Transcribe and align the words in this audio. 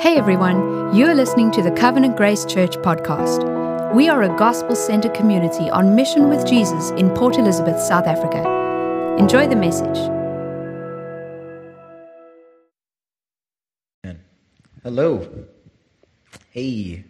Hey 0.00 0.16
everyone, 0.16 0.94
you're 0.94 1.12
listening 1.12 1.50
to 1.50 1.60
the 1.60 1.72
Covenant 1.72 2.16
Grace 2.16 2.44
Church 2.44 2.76
podcast. 2.76 3.42
We 3.92 4.08
are 4.08 4.22
a 4.22 4.28
gospel 4.38 4.76
centered 4.76 5.12
community 5.12 5.68
on 5.70 5.96
mission 5.96 6.28
with 6.28 6.46
Jesus 6.46 6.90
in 6.90 7.10
Port 7.10 7.36
Elizabeth, 7.36 7.80
South 7.80 8.06
Africa. 8.06 8.48
Enjoy 9.18 9.48
the 9.48 9.56
message. 9.56 9.98
Hello. 14.84 15.28
Hey. 16.50 17.02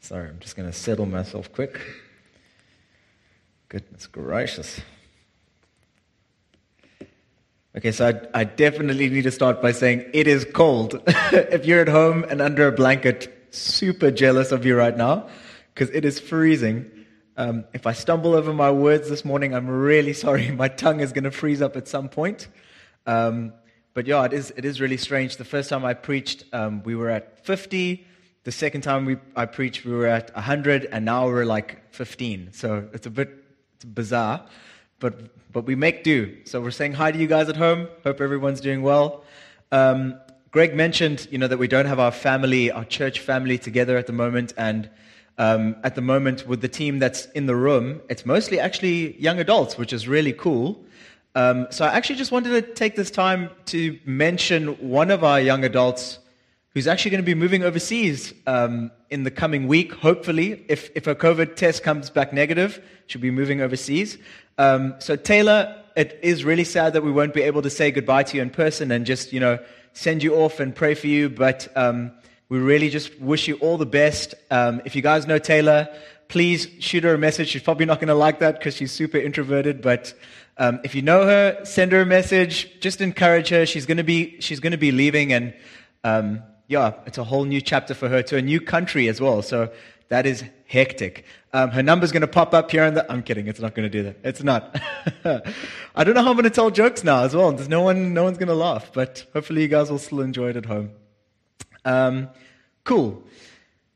Sorry, 0.00 0.28
I'm 0.28 0.40
just 0.40 0.56
going 0.56 0.68
to 0.68 0.76
settle 0.76 1.06
myself 1.06 1.52
quick. 1.52 1.80
Goodness 3.68 4.08
gracious. 4.08 4.80
Okay, 7.74 7.90
so 7.90 8.08
I, 8.08 8.40
I, 8.40 8.44
definitely 8.44 9.08
need 9.08 9.22
to 9.22 9.30
start 9.30 9.62
by 9.62 9.72
saying 9.72 10.04
it 10.12 10.26
is 10.26 10.46
cold. 10.52 11.00
if 11.06 11.64
you're 11.64 11.80
at 11.80 11.88
home 11.88 12.22
and 12.24 12.42
under 12.42 12.68
a 12.68 12.72
blanket, 12.72 13.48
super 13.50 14.10
jealous 14.10 14.52
of 14.52 14.66
you 14.66 14.76
right 14.76 14.94
now 14.94 15.28
because 15.72 15.88
it 15.88 16.04
is 16.04 16.20
freezing. 16.20 16.90
Um, 17.38 17.64
if 17.72 17.86
I 17.86 17.92
stumble 17.92 18.34
over 18.34 18.52
my 18.52 18.70
words 18.70 19.08
this 19.08 19.24
morning, 19.24 19.54
I'm 19.54 19.68
really 19.68 20.12
sorry. 20.12 20.50
My 20.64 20.68
tongue 20.68 21.00
is 21.00 21.12
going 21.12 21.24
to 21.24 21.30
freeze 21.30 21.62
up 21.62 21.74
at 21.78 21.88
some 21.88 22.10
point. 22.10 22.46
Um, 23.06 23.54
but 23.94 24.06
yeah, 24.06 24.22
it 24.26 24.34
is, 24.34 24.52
it 24.54 24.66
is 24.66 24.78
really 24.78 24.98
strange. 24.98 25.38
The 25.38 25.44
first 25.46 25.70
time 25.70 25.82
I 25.82 25.94
preached, 25.94 26.44
um, 26.52 26.82
we 26.82 26.94
were 26.94 27.08
at 27.08 27.42
50. 27.46 28.06
The 28.44 28.52
second 28.52 28.82
time 28.82 29.06
we, 29.06 29.16
I 29.34 29.46
preached, 29.46 29.86
we 29.86 29.92
were 29.92 30.06
at 30.06 30.34
100, 30.34 30.88
and 30.92 31.06
now 31.06 31.26
we're 31.26 31.46
like 31.46 31.90
15. 31.94 32.50
So 32.52 32.86
it's 32.92 33.06
a 33.06 33.10
bit 33.10 33.30
it's 33.76 33.86
bizarre 33.86 34.46
but, 35.02 35.41
but 35.52 35.66
we 35.66 35.74
make 35.74 36.02
do. 36.04 36.36
So 36.44 36.60
we're 36.60 36.70
saying 36.70 36.94
hi 36.94 37.12
to 37.12 37.18
you 37.18 37.26
guys 37.26 37.48
at 37.48 37.56
home. 37.56 37.88
Hope 38.04 38.20
everyone's 38.20 38.60
doing 38.60 38.82
well. 38.82 39.24
Um, 39.70 40.18
Greg 40.50 40.74
mentioned, 40.74 41.28
you 41.30 41.38
know, 41.38 41.48
that 41.48 41.58
we 41.58 41.68
don't 41.68 41.86
have 41.86 41.98
our 41.98 42.10
family, 42.10 42.70
our 42.70 42.84
church 42.84 43.20
family 43.20 43.58
together 43.58 43.96
at 43.96 44.06
the 44.06 44.12
moment. 44.12 44.52
And 44.56 44.90
um, 45.38 45.76
at 45.82 45.94
the 45.94 46.02
moment, 46.02 46.46
with 46.46 46.60
the 46.60 46.68
team 46.68 46.98
that's 46.98 47.26
in 47.26 47.46
the 47.46 47.56
room, 47.56 48.02
it's 48.08 48.26
mostly 48.26 48.60
actually 48.60 49.20
young 49.20 49.38
adults, 49.38 49.78
which 49.78 49.92
is 49.92 50.06
really 50.06 50.32
cool. 50.32 50.84
Um, 51.34 51.66
so 51.70 51.86
I 51.86 51.88
actually 51.88 52.16
just 52.16 52.32
wanted 52.32 52.50
to 52.50 52.74
take 52.74 52.96
this 52.96 53.10
time 53.10 53.48
to 53.66 53.98
mention 54.04 54.68
one 54.88 55.10
of 55.10 55.24
our 55.24 55.40
young 55.40 55.64
adults 55.64 56.18
who's 56.74 56.86
actually 56.86 57.10
going 57.10 57.22
to 57.22 57.26
be 57.26 57.34
moving 57.34 57.62
overseas 57.62 58.32
um, 58.46 58.90
in 59.10 59.24
the 59.24 59.30
coming 59.30 59.68
week, 59.68 59.92
hopefully. 59.92 60.64
If, 60.68 60.90
if 60.94 61.06
a 61.06 61.14
COVID 61.14 61.56
test 61.56 61.82
comes 61.82 62.10
back 62.10 62.32
negative, 62.32 62.82
she'll 63.06 63.20
be 63.20 63.30
moving 63.30 63.60
overseas. 63.60 64.18
Um, 64.58 64.94
so, 64.98 65.16
Taylor, 65.16 65.82
it 65.96 66.18
is 66.22 66.44
really 66.44 66.64
sad 66.64 66.94
that 66.94 67.02
we 67.02 67.10
won't 67.10 67.34
be 67.34 67.42
able 67.42 67.62
to 67.62 67.70
say 67.70 67.90
goodbye 67.90 68.22
to 68.24 68.36
you 68.36 68.42
in 68.42 68.50
person 68.50 68.90
and 68.90 69.04
just, 69.04 69.32
you 69.32 69.40
know, 69.40 69.58
send 69.92 70.22
you 70.22 70.36
off 70.36 70.60
and 70.60 70.74
pray 70.74 70.94
for 70.94 71.08
you. 71.08 71.28
But 71.28 71.68
um, 71.76 72.12
we 72.48 72.58
really 72.58 72.88
just 72.88 73.20
wish 73.20 73.48
you 73.48 73.56
all 73.56 73.76
the 73.76 73.86
best. 73.86 74.34
Um, 74.50 74.80
if 74.84 74.96
you 74.96 75.02
guys 75.02 75.26
know 75.26 75.38
Taylor, 75.38 75.88
please 76.28 76.68
shoot 76.78 77.04
her 77.04 77.14
a 77.14 77.18
message. 77.18 77.48
She's 77.48 77.62
probably 77.62 77.84
not 77.84 77.98
going 77.98 78.08
to 78.08 78.14
like 78.14 78.38
that 78.38 78.58
because 78.58 78.76
she's 78.76 78.92
super 78.92 79.18
introverted. 79.18 79.82
But 79.82 80.14
um, 80.56 80.80
if 80.84 80.94
you 80.94 81.02
know 81.02 81.26
her, 81.26 81.64
send 81.64 81.92
her 81.92 82.00
a 82.00 82.06
message. 82.06 82.80
Just 82.80 83.02
encourage 83.02 83.50
her. 83.50 83.66
She's 83.66 83.84
going 83.84 83.98
to 83.98 84.04
be 84.04 84.40
she's 84.40 84.60
going 84.60 84.72
to 84.72 84.78
be 84.78 84.92
leaving, 84.92 85.32
and 85.32 85.54
um, 86.04 86.42
yeah, 86.68 86.94
it's 87.06 87.18
a 87.18 87.24
whole 87.24 87.44
new 87.44 87.60
chapter 87.60 87.94
for 87.94 88.08
her 88.08 88.22
to 88.22 88.36
a 88.36 88.42
new 88.42 88.60
country 88.60 89.08
as 89.08 89.20
well. 89.20 89.42
So 89.42 89.70
that 90.08 90.26
is 90.26 90.44
hectic. 90.66 91.24
Um, 91.52 91.70
her 91.70 91.82
number's 91.82 92.12
going 92.12 92.22
to 92.22 92.26
pop 92.26 92.54
up 92.54 92.70
here 92.70 92.84
and 92.84 92.96
there. 92.96 93.10
I'm 93.10 93.22
kidding. 93.22 93.46
It's 93.46 93.60
not 93.60 93.74
going 93.74 93.90
to 93.90 93.98
do 93.98 94.02
that. 94.04 94.16
It's 94.24 94.42
not. 94.42 94.80
I 95.94 96.04
don't 96.04 96.14
know 96.14 96.22
how 96.22 96.30
I'm 96.30 96.36
going 96.36 96.44
to 96.44 96.50
tell 96.50 96.70
jokes 96.70 97.04
now 97.04 97.24
as 97.24 97.34
well. 97.34 97.52
There's 97.52 97.68
no 97.68 97.82
one, 97.82 98.14
no 98.14 98.24
one's 98.24 98.38
going 98.38 98.48
to 98.48 98.54
laugh, 98.54 98.92
but 98.92 99.26
hopefully 99.32 99.62
you 99.62 99.68
guys 99.68 99.90
will 99.90 99.98
still 99.98 100.20
enjoy 100.20 100.50
it 100.50 100.56
at 100.56 100.66
home. 100.66 100.90
Um, 101.84 102.28
cool. 102.84 103.22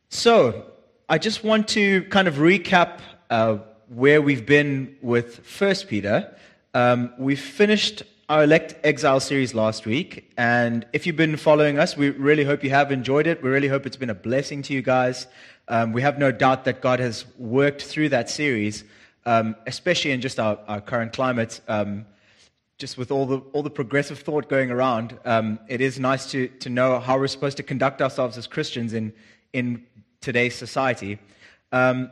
So 0.08 0.70
I 1.08 1.18
just 1.18 1.44
want 1.44 1.68
to 1.68 2.02
kind 2.04 2.28
of 2.28 2.36
recap 2.36 3.00
uh, 3.30 3.58
where 3.88 4.20
we've 4.20 4.46
been 4.46 4.96
with 5.02 5.38
First 5.46 5.88
Peter. 5.88 6.34
Um, 6.74 7.12
we 7.18 7.36
finished 7.36 8.02
our 8.28 8.42
Elect 8.42 8.74
Exile 8.82 9.20
series 9.20 9.54
last 9.54 9.86
week, 9.86 10.32
and 10.36 10.84
if 10.92 11.06
you've 11.06 11.16
been 11.16 11.36
following 11.36 11.78
us, 11.78 11.96
we 11.96 12.10
really 12.10 12.42
hope 12.42 12.64
you 12.64 12.70
have 12.70 12.90
enjoyed 12.90 13.28
it. 13.28 13.40
We 13.40 13.50
really 13.50 13.68
hope 13.68 13.86
it's 13.86 13.96
been 13.96 14.10
a 14.10 14.16
blessing 14.16 14.62
to 14.62 14.72
you 14.72 14.82
guys. 14.82 15.28
Um, 15.68 15.92
we 15.92 16.02
have 16.02 16.18
no 16.18 16.32
doubt 16.32 16.64
that 16.64 16.80
God 16.80 16.98
has 16.98 17.24
worked 17.38 17.82
through 17.82 18.08
that 18.08 18.28
series, 18.28 18.82
um, 19.26 19.54
especially 19.68 20.10
in 20.10 20.20
just 20.20 20.40
our, 20.40 20.58
our 20.66 20.80
current 20.80 21.12
climate. 21.12 21.60
Um, 21.68 22.04
just 22.78 22.98
with 22.98 23.12
all 23.12 23.26
the, 23.26 23.38
all 23.52 23.62
the 23.62 23.70
progressive 23.70 24.18
thought 24.18 24.48
going 24.48 24.72
around, 24.72 25.16
um, 25.24 25.60
it 25.68 25.80
is 25.80 26.00
nice 26.00 26.28
to, 26.32 26.48
to 26.48 26.68
know 26.68 26.98
how 26.98 27.18
we're 27.18 27.28
supposed 27.28 27.56
to 27.58 27.62
conduct 27.62 28.02
ourselves 28.02 28.36
as 28.36 28.48
Christians 28.48 28.92
in, 28.92 29.12
in 29.52 29.86
today's 30.20 30.56
society. 30.56 31.18
Um, 31.70 32.10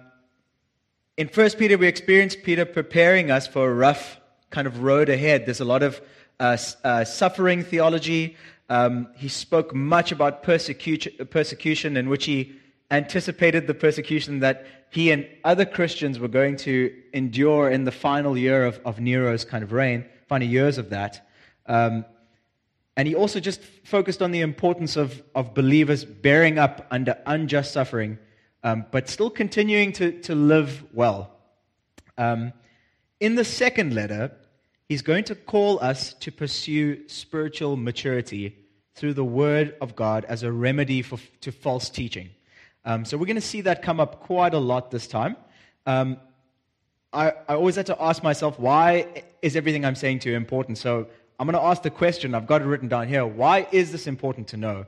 in 1.17 1.29
First 1.29 1.59
Peter, 1.59 1.77
we 1.77 1.89
experience 1.89 2.37
Peter 2.37 2.65
preparing 2.65 3.33
us 3.33 3.49
for 3.49 3.69
a 3.69 3.75
rough 3.75 4.21
kind 4.55 4.69
of 4.69 4.85
road 4.85 5.09
ahead. 5.09 5.47
There's 5.47 5.61
a 5.61 5.65
lot 5.65 5.83
of 5.83 6.01
uh, 6.39 6.57
uh, 6.85 7.05
suffering 7.05 7.65
theology. 7.65 8.37
Um, 8.69 9.09
he 9.17 9.29
spoke 9.29 9.75
much 9.75 10.13
about 10.13 10.45
persecution, 10.45 11.13
persecution 11.27 11.97
in 11.97 12.09
which 12.09 12.25
he 12.25 12.55
anticipated 12.91 13.67
the 13.67 13.75
persecution 13.75 14.39
that 14.41 14.65
he 14.91 15.11
and 15.11 15.27
other 15.43 15.65
Christians 15.65 16.21
were 16.21 16.29
going 16.29 16.57
to 16.59 16.95
endure 17.13 17.69
in 17.69 17.83
the 17.83 17.91
final 17.91 18.39
year 18.39 18.65
of, 18.65 18.81
of 18.85 19.01
Nero's 19.01 19.45
kind 19.45 19.65
of 19.65 19.73
reign, 19.73 20.05
final 20.29 20.47
years 20.47 20.79
of 20.79 20.91
that. 20.91 21.29
Um, 21.67 22.05
and 22.97 23.09
he 23.09 23.17
also 23.17 23.41
just 23.41 23.61
focused 23.83 24.23
on 24.23 24.31
the 24.31 24.41
importance 24.41 24.95
of, 24.97 25.21
of 25.35 25.53
believers 25.53 26.05
bearing 26.05 26.61
up 26.61 26.87
under 26.93 27.19
unjust 27.27 27.73
suffering, 27.73 28.19
um, 28.63 28.87
but 28.93 29.09
still 29.09 29.31
continuing 29.31 29.93
to, 29.95 30.13
to 30.21 30.37
live 30.37 30.85
well. 30.93 31.33
Um, 32.17 32.53
in 33.19 33.35
the 33.35 33.45
second 33.45 33.95
letter, 33.95 34.31
he's 34.89 35.03
going 35.03 35.25
to 35.25 35.35
call 35.35 35.81
us 35.81 36.15
to 36.15 36.31
pursue 36.31 37.09
spiritual 37.09 37.77
maturity 37.77 38.57
through 38.95 39.15
the 39.15 39.25
Word 39.25 39.75
of 39.81 39.97
God 39.97 40.25
as 40.27 40.43
a 40.43 40.53
remedy 40.53 41.03
for, 41.03 41.19
to 41.41 41.53
false 41.53 41.91
teaching. 41.91 42.31
Um, 42.85 43.05
so 43.05 43.17
we're 43.17 43.27
going 43.27 43.37
to 43.37 43.41
see 43.41 43.63
that 43.63 43.83
come 43.83 43.99
up 43.99 44.21
quite 44.21 44.55
a 44.55 44.59
lot 44.59 44.91
this 44.91 45.07
time. 45.07 45.37
Um, 45.87 46.19
I, 47.13 47.31
I, 47.49 47.55
always 47.55 47.77
had 47.77 47.87
to 47.87 48.03
ask 48.03 48.23
myself, 48.23 48.59
why 48.59 49.25
is 49.41 49.57
everything 49.57 49.85
I'm 49.85 49.95
saying 49.95 50.21
to 50.21 50.31
you 50.31 50.37
important? 50.37 50.79
So 50.79 51.07
I'm 51.39 51.47
going 51.47 51.61
to 51.61 51.67
ask 51.67 51.83
the 51.83 51.91
question, 51.91 52.35
I've 52.35 52.47
got 52.47 52.63
it 52.63 52.67
written 52.67 52.89
down 52.89 53.09
here. 53.09 53.27
Why 53.27 53.67
is 53.71 53.93
this 53.93 54.07
important 54.07 54.49
to 54.49 54.57
know? 54.57 54.87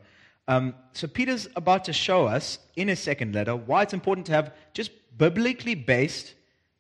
Um, 0.49 0.75
so 0.93 1.07
Peter's 1.07 1.49
about 1.57 1.85
to 1.85 1.93
show 1.93 2.27
us 2.27 2.59
in 2.77 2.89
his 2.89 3.01
second 3.01 3.35
letter 3.35 3.57
why 3.57 3.83
it's 3.83 3.95
important 3.95 4.27
to 4.27 4.33
have 4.33 4.53
just 4.75 4.91
biblically 5.17 5.75
based, 5.75 6.35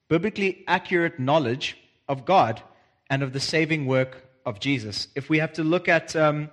biblically 0.09 0.65
accurate 0.69 1.19
knowledge 1.19 1.77
of 2.09 2.25
God 2.25 2.63
and 3.11 3.23
of 3.23 3.33
the 3.33 3.41
saving 3.41 3.87
work 3.87 4.25
of 4.45 4.61
Jesus. 4.61 5.09
If 5.15 5.29
we 5.29 5.39
have 5.39 5.53
to 5.55 5.65
look 5.65 5.89
at 5.89 6.15
um, 6.17 6.51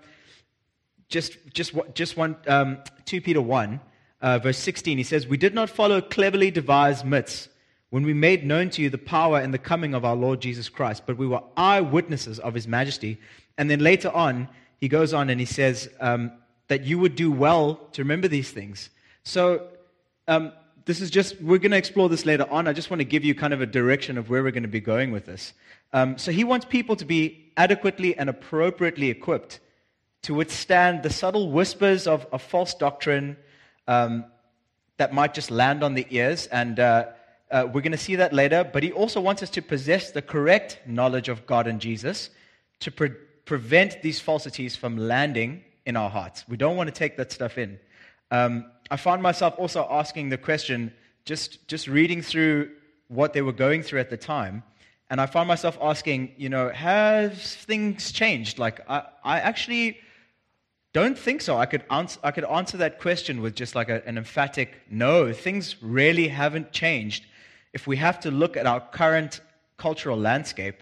just, 1.10 1.38
just, 1.54 1.74
just 1.94 2.18
one, 2.18 2.36
um, 2.48 2.80
2 3.06 3.22
Peter 3.22 3.42
1, 3.42 3.80
uh, 4.22 4.40
verse 4.40 4.58
16, 4.58 4.98
he 4.98 5.04
says, 5.04 5.28
We 5.28 5.38
did 5.38 5.54
not 5.54 5.70
follow 5.70 6.02
cleverly 6.02 6.52
devised 6.52 7.06
myths 7.06 7.50
when 7.90 8.04
we 8.04 8.14
made 8.14 8.44
known 8.46 8.70
to 8.72 8.82
you 8.82 8.90
the 8.90 8.98
power 8.98 9.40
and 9.40 9.54
the 9.54 9.60
coming 9.60 9.94
of 9.94 10.04
our 10.04 10.16
Lord 10.16 10.42
Jesus 10.42 10.70
Christ, 10.70 11.04
but 11.06 11.18
we 11.18 11.28
were 11.28 11.44
eyewitnesses 11.56 12.40
of 12.40 12.56
his 12.56 12.68
majesty. 12.68 13.20
And 13.58 13.70
then 13.70 13.80
later 13.80 14.10
on, 14.10 14.48
he 14.80 14.88
goes 14.88 15.14
on 15.14 15.30
and 15.30 15.40
he 15.40 15.46
says 15.46 15.88
um, 16.00 16.32
that 16.70 16.84
you 16.84 16.98
would 16.98 17.16
do 17.16 17.32
well 17.32 17.76
to 17.92 18.02
remember 18.02 18.28
these 18.28 18.50
things. 18.50 18.90
So, 19.24 19.68
um, 20.28 20.54
this 20.86 21.02
is 21.02 21.10
just, 21.10 21.42
we're 21.42 21.60
going 21.60 21.72
to 21.72 21.78
explore 21.78 22.10
this 22.10 22.26
later 22.26 22.46
on. 22.50 22.68
I 22.68 22.74
just 22.74 22.90
want 22.90 23.00
to 23.00 23.06
give 23.06 23.24
you 23.24 23.34
kind 23.34 23.54
of 23.54 23.62
a 23.62 23.66
direction 23.66 24.18
of 24.18 24.30
where 24.30 24.44
we're 24.44 24.52
going 24.52 24.64
to 24.64 24.70
be 24.70 24.82
going 24.82 25.12
with 25.12 25.26
this. 25.26 25.54
Um, 25.94 26.18
so, 26.18 26.32
he 26.32 26.44
wants 26.44 26.66
people 26.66 26.96
to 26.98 27.06
be 27.06 27.52
adequately 27.56 28.18
and 28.18 28.30
appropriately 28.30 29.10
equipped 29.10 29.60
to 30.24 30.34
withstand 30.34 31.04
the 31.04 31.10
subtle 31.10 31.52
whispers 31.52 32.08
of, 32.08 32.26
of 32.32 32.42
false 32.42 32.74
doctrine 32.74 33.38
um, 33.88 34.26
that 34.98 35.14
might 35.14 35.34
just 35.34 35.52
land 35.52 35.84
on 35.84 35.94
the 35.94 36.08
ears. 36.10 36.48
And 36.48 36.80
uh, 36.80 37.08
uh, 37.52 37.68
we're 37.72 37.82
going 37.82 37.92
to 37.92 37.98
see 37.98 38.16
that 38.16 38.34
later. 38.34 38.64
But 38.64 38.84
he 38.84 38.92
also 38.92 39.22
wants 39.22 39.44
us 39.44 39.50
to 39.52 39.62
possess 39.62 40.12
the 40.12 40.22
correct 40.22 40.80
knowledge 40.88 41.30
of 41.30 41.46
God 41.46 41.68
and 41.68 41.80
Jesus 41.80 42.30
to 42.80 42.92
pre- 42.92 43.12
prevent 43.46 44.02
these 44.02 44.20
falsities 44.20 44.76
from 44.76 44.98
landing 44.98 45.64
in 45.86 45.96
our 45.96 46.10
hearts. 46.10 46.46
We 46.48 46.58
don't 46.58 46.78
want 46.78 46.88
to 46.88 46.94
take 46.94 47.18
that 47.18 47.32
stuff 47.32 47.58
in. 47.58 47.80
Um, 48.32 48.72
I 48.92 48.98
found 48.98 49.22
myself 49.22 49.56
also 49.58 49.88
asking 49.90 50.30
the 50.30 50.38
question, 50.38 50.94
just, 51.26 51.68
just 51.68 51.88
reading 51.88 52.22
through 52.22 52.72
what 53.08 53.34
they 53.34 53.42
were 53.42 53.54
going 53.54 53.84
through 53.84 54.00
at 54.00 54.10
the 54.10 54.18
time. 54.18 54.64
And 55.10 55.22
I 55.22 55.26
found 55.26 55.48
myself 55.48 55.78
asking, 55.82 56.34
you 56.38 56.50
know, 56.50 56.70
have 56.70 57.40
things 57.40 58.12
changed? 58.12 58.58
Like, 58.58 58.82
I, 58.90 59.04
I 59.24 59.40
actually 59.40 60.00
don't 60.92 61.18
think 61.18 61.42
so. 61.42 61.58
I 61.58 61.66
could 61.66 61.84
answer, 61.90 62.20
I 62.24 62.32
could 62.32 62.46
answer 62.46 62.78
that 62.78 63.00
question 63.00 63.42
with 63.42 63.56
just 63.56 63.76
like 63.76 63.90
a, 63.90 64.06
an 64.08 64.18
emphatic 64.18 64.74
no. 64.90 65.34
Things 65.34 65.76
really 65.82 66.28
haven't 66.28 66.72
changed. 66.72 67.26
If 67.74 67.88
we 67.88 67.98
have 67.98 68.20
to 68.22 68.32
look 68.32 68.58
at 68.58 68.66
our 68.66 68.80
current 68.80 69.42
cultural 69.78 70.18
landscape, 70.18 70.82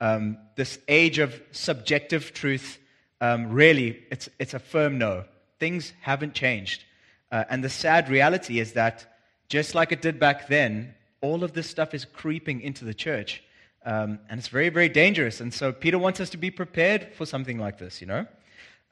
um, 0.00 0.38
this 0.56 0.78
age 0.88 1.18
of 1.18 1.40
subjective 1.52 2.32
truth, 2.32 2.78
um, 3.20 3.50
really, 3.50 4.02
it's, 4.10 4.28
it's 4.38 4.54
a 4.54 4.58
firm 4.58 4.98
no. 4.98 5.24
things 5.60 5.92
haven't 6.00 6.34
changed. 6.34 6.84
Uh, 7.30 7.44
and 7.48 7.62
the 7.62 7.68
sad 7.68 8.08
reality 8.08 8.58
is 8.58 8.72
that 8.72 9.06
just 9.48 9.74
like 9.74 9.92
it 9.92 10.02
did 10.02 10.18
back 10.18 10.48
then, 10.48 10.94
all 11.20 11.44
of 11.44 11.52
this 11.52 11.68
stuff 11.68 11.94
is 11.94 12.04
creeping 12.04 12.60
into 12.60 12.84
the 12.84 12.94
church. 12.94 13.42
Um, 13.84 14.18
and 14.28 14.38
it's 14.38 14.48
very, 14.48 14.68
very 14.68 14.88
dangerous. 14.88 15.40
And 15.40 15.52
so 15.52 15.72
Peter 15.72 15.98
wants 15.98 16.20
us 16.20 16.30
to 16.30 16.36
be 16.36 16.50
prepared 16.50 17.14
for 17.14 17.26
something 17.26 17.58
like 17.58 17.78
this, 17.78 18.00
you 18.00 18.06
know? 18.06 18.26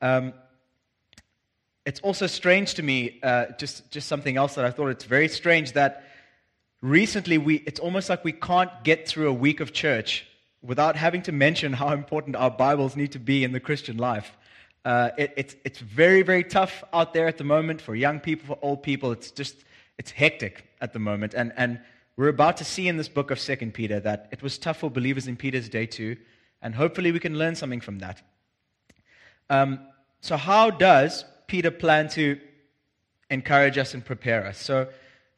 Um, 0.01 0.33
it's 1.85 2.01
also 2.01 2.27
strange 2.27 2.75
to 2.75 2.83
me, 2.83 3.19
uh, 3.23 3.47
just, 3.59 3.91
just 3.91 4.09
something 4.09 4.37
else 4.37 4.55
that 4.55 4.65
I 4.65 4.71
thought 4.71 4.89
it's 4.89 5.05
very 5.05 5.29
strange 5.29 5.73
that 5.73 6.05
recently 6.83 7.39
we, 7.39 7.57
it's 7.67 7.81
almost 7.81 8.09
like 8.09 8.25
we 8.25 8.33
can't 8.33 8.71
get 8.85 9.09
through 9.09 9.29
a 9.29 9.33
week 9.33 9.61
of 9.61 9.73
church 9.73 10.27
without 10.63 10.97
having 10.97 11.23
to 11.23 11.33
mention 11.33 11.73
how 11.73 11.91
important 11.91 12.37
our 12.37 12.51
Bibles 12.51 12.97
need 12.97 13.13
to 13.13 13.19
be 13.19 13.45
in 13.45 13.53
the 13.53 13.61
Christian 13.61 13.97
life. 13.97 14.37
Uh, 14.85 15.11
it, 15.19 15.33
it's, 15.37 15.57
it's 15.65 15.79
very, 15.81 16.23
very 16.23 16.45
tough 16.45 16.85
out 16.93 17.13
there 17.13 17.27
at 17.27 17.39
the 17.39 17.45
moment 17.45 17.81
for 17.81 17.95
young 17.95 18.21
people, 18.21 18.47
for 18.47 18.59
old 18.65 18.83
people. 18.83 19.13
It's 19.13 19.31
just, 19.31 19.65
it's 19.99 20.11
hectic 20.11 20.65
at 20.81 20.93
the 20.93 20.99
moment. 20.99 21.35
And, 21.35 21.53
and 21.57 21.81
we're 22.17 22.29
about 22.29 22.57
to 22.59 22.65
see 22.65 22.89
in 22.89 22.97
this 22.97 23.09
book 23.09 23.31
of 23.31 23.39
Second 23.39 23.75
Peter 23.75 24.01
that 24.01 24.29
it 24.33 24.43
was 24.43 24.59
tough 24.59 24.79
for 24.79 24.91
believers 24.91 25.27
in 25.27 25.37
Peter's 25.37 25.69
day 25.69 25.87
too. 25.87 26.17
And 26.63 26.75
hopefully 26.75 27.13
we 27.13 27.21
can 27.21 27.39
learn 27.39 27.55
something 27.55 27.81
from 27.81 27.99
that. 28.01 28.23
Um, 29.51 29.81
so, 30.21 30.37
how 30.37 30.71
does 30.71 31.25
Peter 31.47 31.71
plan 31.71 32.09
to 32.11 32.39
encourage 33.31 33.79
us 33.79 33.95
and 33.95 34.05
prepare 34.05 34.47
us? 34.47 34.59
So, 34.59 34.89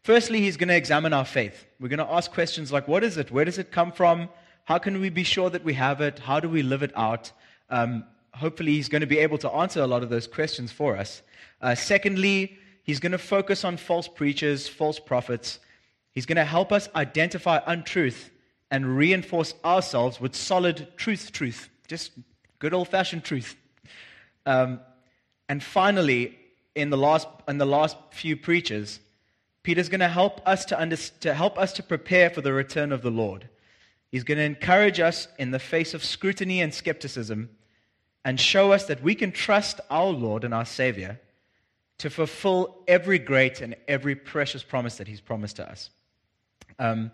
firstly, 0.02 0.40
he's 0.40 0.56
going 0.56 0.68
to 0.68 0.76
examine 0.76 1.12
our 1.12 1.24
faith. 1.24 1.66
We're 1.78 1.88
going 1.88 1.98
to 1.98 2.10
ask 2.10 2.32
questions 2.32 2.72
like 2.72 2.88
what 2.88 3.04
is 3.04 3.18
it? 3.18 3.30
Where 3.30 3.44
does 3.44 3.58
it 3.58 3.70
come 3.70 3.92
from? 3.92 4.28
How 4.64 4.78
can 4.78 5.00
we 5.00 5.10
be 5.10 5.24
sure 5.24 5.50
that 5.50 5.64
we 5.64 5.74
have 5.74 6.00
it? 6.00 6.18
How 6.18 6.40
do 6.40 6.48
we 6.48 6.62
live 6.62 6.82
it 6.82 6.92
out? 6.96 7.32
Um, 7.68 8.04
hopefully, 8.34 8.72
he's 8.72 8.88
going 8.88 9.00
to 9.00 9.06
be 9.06 9.18
able 9.18 9.38
to 9.38 9.50
answer 9.50 9.80
a 9.80 9.86
lot 9.86 10.02
of 10.02 10.10
those 10.10 10.26
questions 10.26 10.72
for 10.72 10.96
us. 10.96 11.22
Uh, 11.60 11.74
secondly, 11.74 12.58
he's 12.82 13.00
going 13.00 13.12
to 13.12 13.18
focus 13.18 13.64
on 13.64 13.76
false 13.76 14.08
preachers, 14.08 14.68
false 14.68 14.98
prophets. 14.98 15.58
He's 16.12 16.26
going 16.26 16.36
to 16.36 16.44
help 16.44 16.72
us 16.72 16.88
identify 16.94 17.60
untruth 17.66 18.30
and 18.70 18.96
reinforce 18.96 19.54
ourselves 19.64 20.20
with 20.20 20.34
solid 20.34 20.88
truth, 20.96 21.32
truth, 21.32 21.68
just 21.88 22.12
good 22.58 22.72
old 22.72 22.88
fashioned 22.88 23.24
truth. 23.24 23.56
Um, 24.46 24.80
and 25.48 25.62
finally, 25.62 26.38
in 26.74 26.90
the 26.90 26.96
last, 26.96 27.26
in 27.48 27.58
the 27.58 27.66
last 27.66 27.96
few 28.12 28.36
preachers, 28.36 29.00
Peter's 29.62 29.88
going 29.88 30.00
to 30.00 30.08
help 30.08 30.40
us 30.46 30.64
to, 30.66 30.80
under, 30.80 30.96
to 30.96 31.34
help 31.34 31.58
us 31.58 31.72
to 31.74 31.82
prepare 31.82 32.30
for 32.30 32.40
the 32.40 32.52
return 32.52 32.92
of 32.92 33.02
the 33.02 33.10
Lord. 33.10 33.48
He's 34.10 34.24
going 34.24 34.38
to 34.38 34.44
encourage 34.44 34.98
us 35.00 35.28
in 35.38 35.50
the 35.50 35.58
face 35.58 35.94
of 35.94 36.04
scrutiny 36.04 36.60
and 36.60 36.72
skepticism 36.72 37.50
and 38.24 38.38
show 38.38 38.72
us 38.72 38.86
that 38.86 39.02
we 39.02 39.14
can 39.14 39.32
trust 39.32 39.80
our 39.90 40.08
Lord 40.08 40.44
and 40.44 40.52
our 40.52 40.64
Savior 40.64 41.20
to 41.98 42.10
fulfill 42.10 42.82
every 42.88 43.18
great 43.18 43.60
and 43.60 43.76
every 43.86 44.14
precious 44.14 44.62
promise 44.62 44.96
that 44.96 45.08
He's 45.08 45.20
promised 45.20 45.56
to 45.56 45.70
us. 45.70 45.90
Um, 46.78 47.10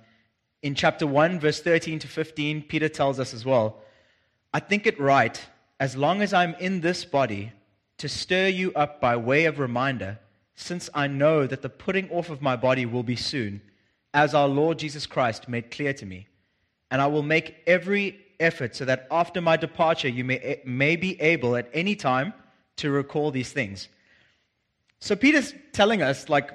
in 0.62 0.74
chapter 0.74 1.06
1, 1.06 1.40
verse 1.40 1.60
13 1.60 1.98
to 2.00 2.08
15, 2.08 2.62
Peter 2.62 2.88
tells 2.88 3.20
us 3.20 3.34
as 3.34 3.44
well 3.44 3.80
I 4.54 4.60
think 4.60 4.86
it 4.86 4.98
right, 4.98 5.38
as 5.78 5.96
long 5.96 6.22
as 6.22 6.32
I'm 6.32 6.54
in 6.54 6.80
this 6.80 7.04
body, 7.04 7.52
to 7.98 8.08
stir 8.08 8.48
you 8.48 8.72
up 8.74 9.00
by 9.00 9.16
way 9.16 9.44
of 9.44 9.58
reminder, 9.58 10.18
since 10.54 10.88
I 10.94 11.06
know 11.06 11.46
that 11.46 11.62
the 11.62 11.68
putting 11.68 12.10
off 12.10 12.30
of 12.30 12.40
my 12.40 12.56
body 12.56 12.86
will 12.86 13.02
be 13.02 13.16
soon, 13.16 13.60
as 14.14 14.34
our 14.34 14.48
Lord 14.48 14.78
Jesus 14.78 15.06
Christ 15.06 15.48
made 15.48 15.70
clear 15.70 15.92
to 15.94 16.06
me. 16.06 16.26
And 16.90 17.02
I 17.02 17.06
will 17.08 17.22
make 17.22 17.56
every 17.66 18.25
effort 18.40 18.74
so 18.76 18.84
that 18.84 19.06
after 19.10 19.40
my 19.40 19.56
departure 19.56 20.08
you 20.08 20.24
may, 20.24 20.60
may 20.64 20.96
be 20.96 21.20
able 21.20 21.56
at 21.56 21.68
any 21.72 21.94
time 21.94 22.32
to 22.76 22.90
recall 22.90 23.30
these 23.30 23.52
things. 23.52 23.88
So 25.00 25.16
Peter's 25.16 25.54
telling 25.72 26.02
us, 26.02 26.28
like, 26.28 26.50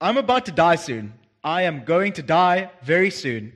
I'm 0.00 0.16
about 0.16 0.46
to 0.46 0.52
die 0.52 0.76
soon. 0.76 1.12
I 1.42 1.62
am 1.62 1.84
going 1.84 2.12
to 2.14 2.22
die 2.22 2.70
very 2.82 3.10
soon. 3.10 3.52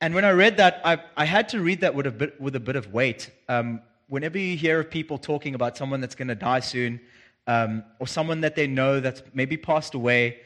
And 0.00 0.14
when 0.14 0.24
I 0.24 0.30
read 0.30 0.56
that, 0.56 0.80
I, 0.84 0.98
I 1.16 1.24
had 1.24 1.48
to 1.50 1.60
read 1.60 1.80
that 1.80 1.94
with 1.94 2.06
a 2.06 2.10
bit, 2.10 2.40
with 2.40 2.56
a 2.56 2.60
bit 2.60 2.76
of 2.76 2.92
weight. 2.92 3.30
Um, 3.48 3.80
whenever 4.08 4.38
you 4.38 4.56
hear 4.56 4.80
of 4.80 4.90
people 4.90 5.18
talking 5.18 5.54
about 5.54 5.76
someone 5.76 6.00
that's 6.00 6.14
going 6.14 6.28
to 6.28 6.34
die 6.34 6.60
soon, 6.60 7.00
um, 7.46 7.84
or 7.98 8.06
someone 8.06 8.40
that 8.42 8.54
they 8.54 8.66
know 8.66 9.00
that's 9.00 9.22
maybe 9.34 9.56
passed 9.56 9.94
away, 9.94 10.38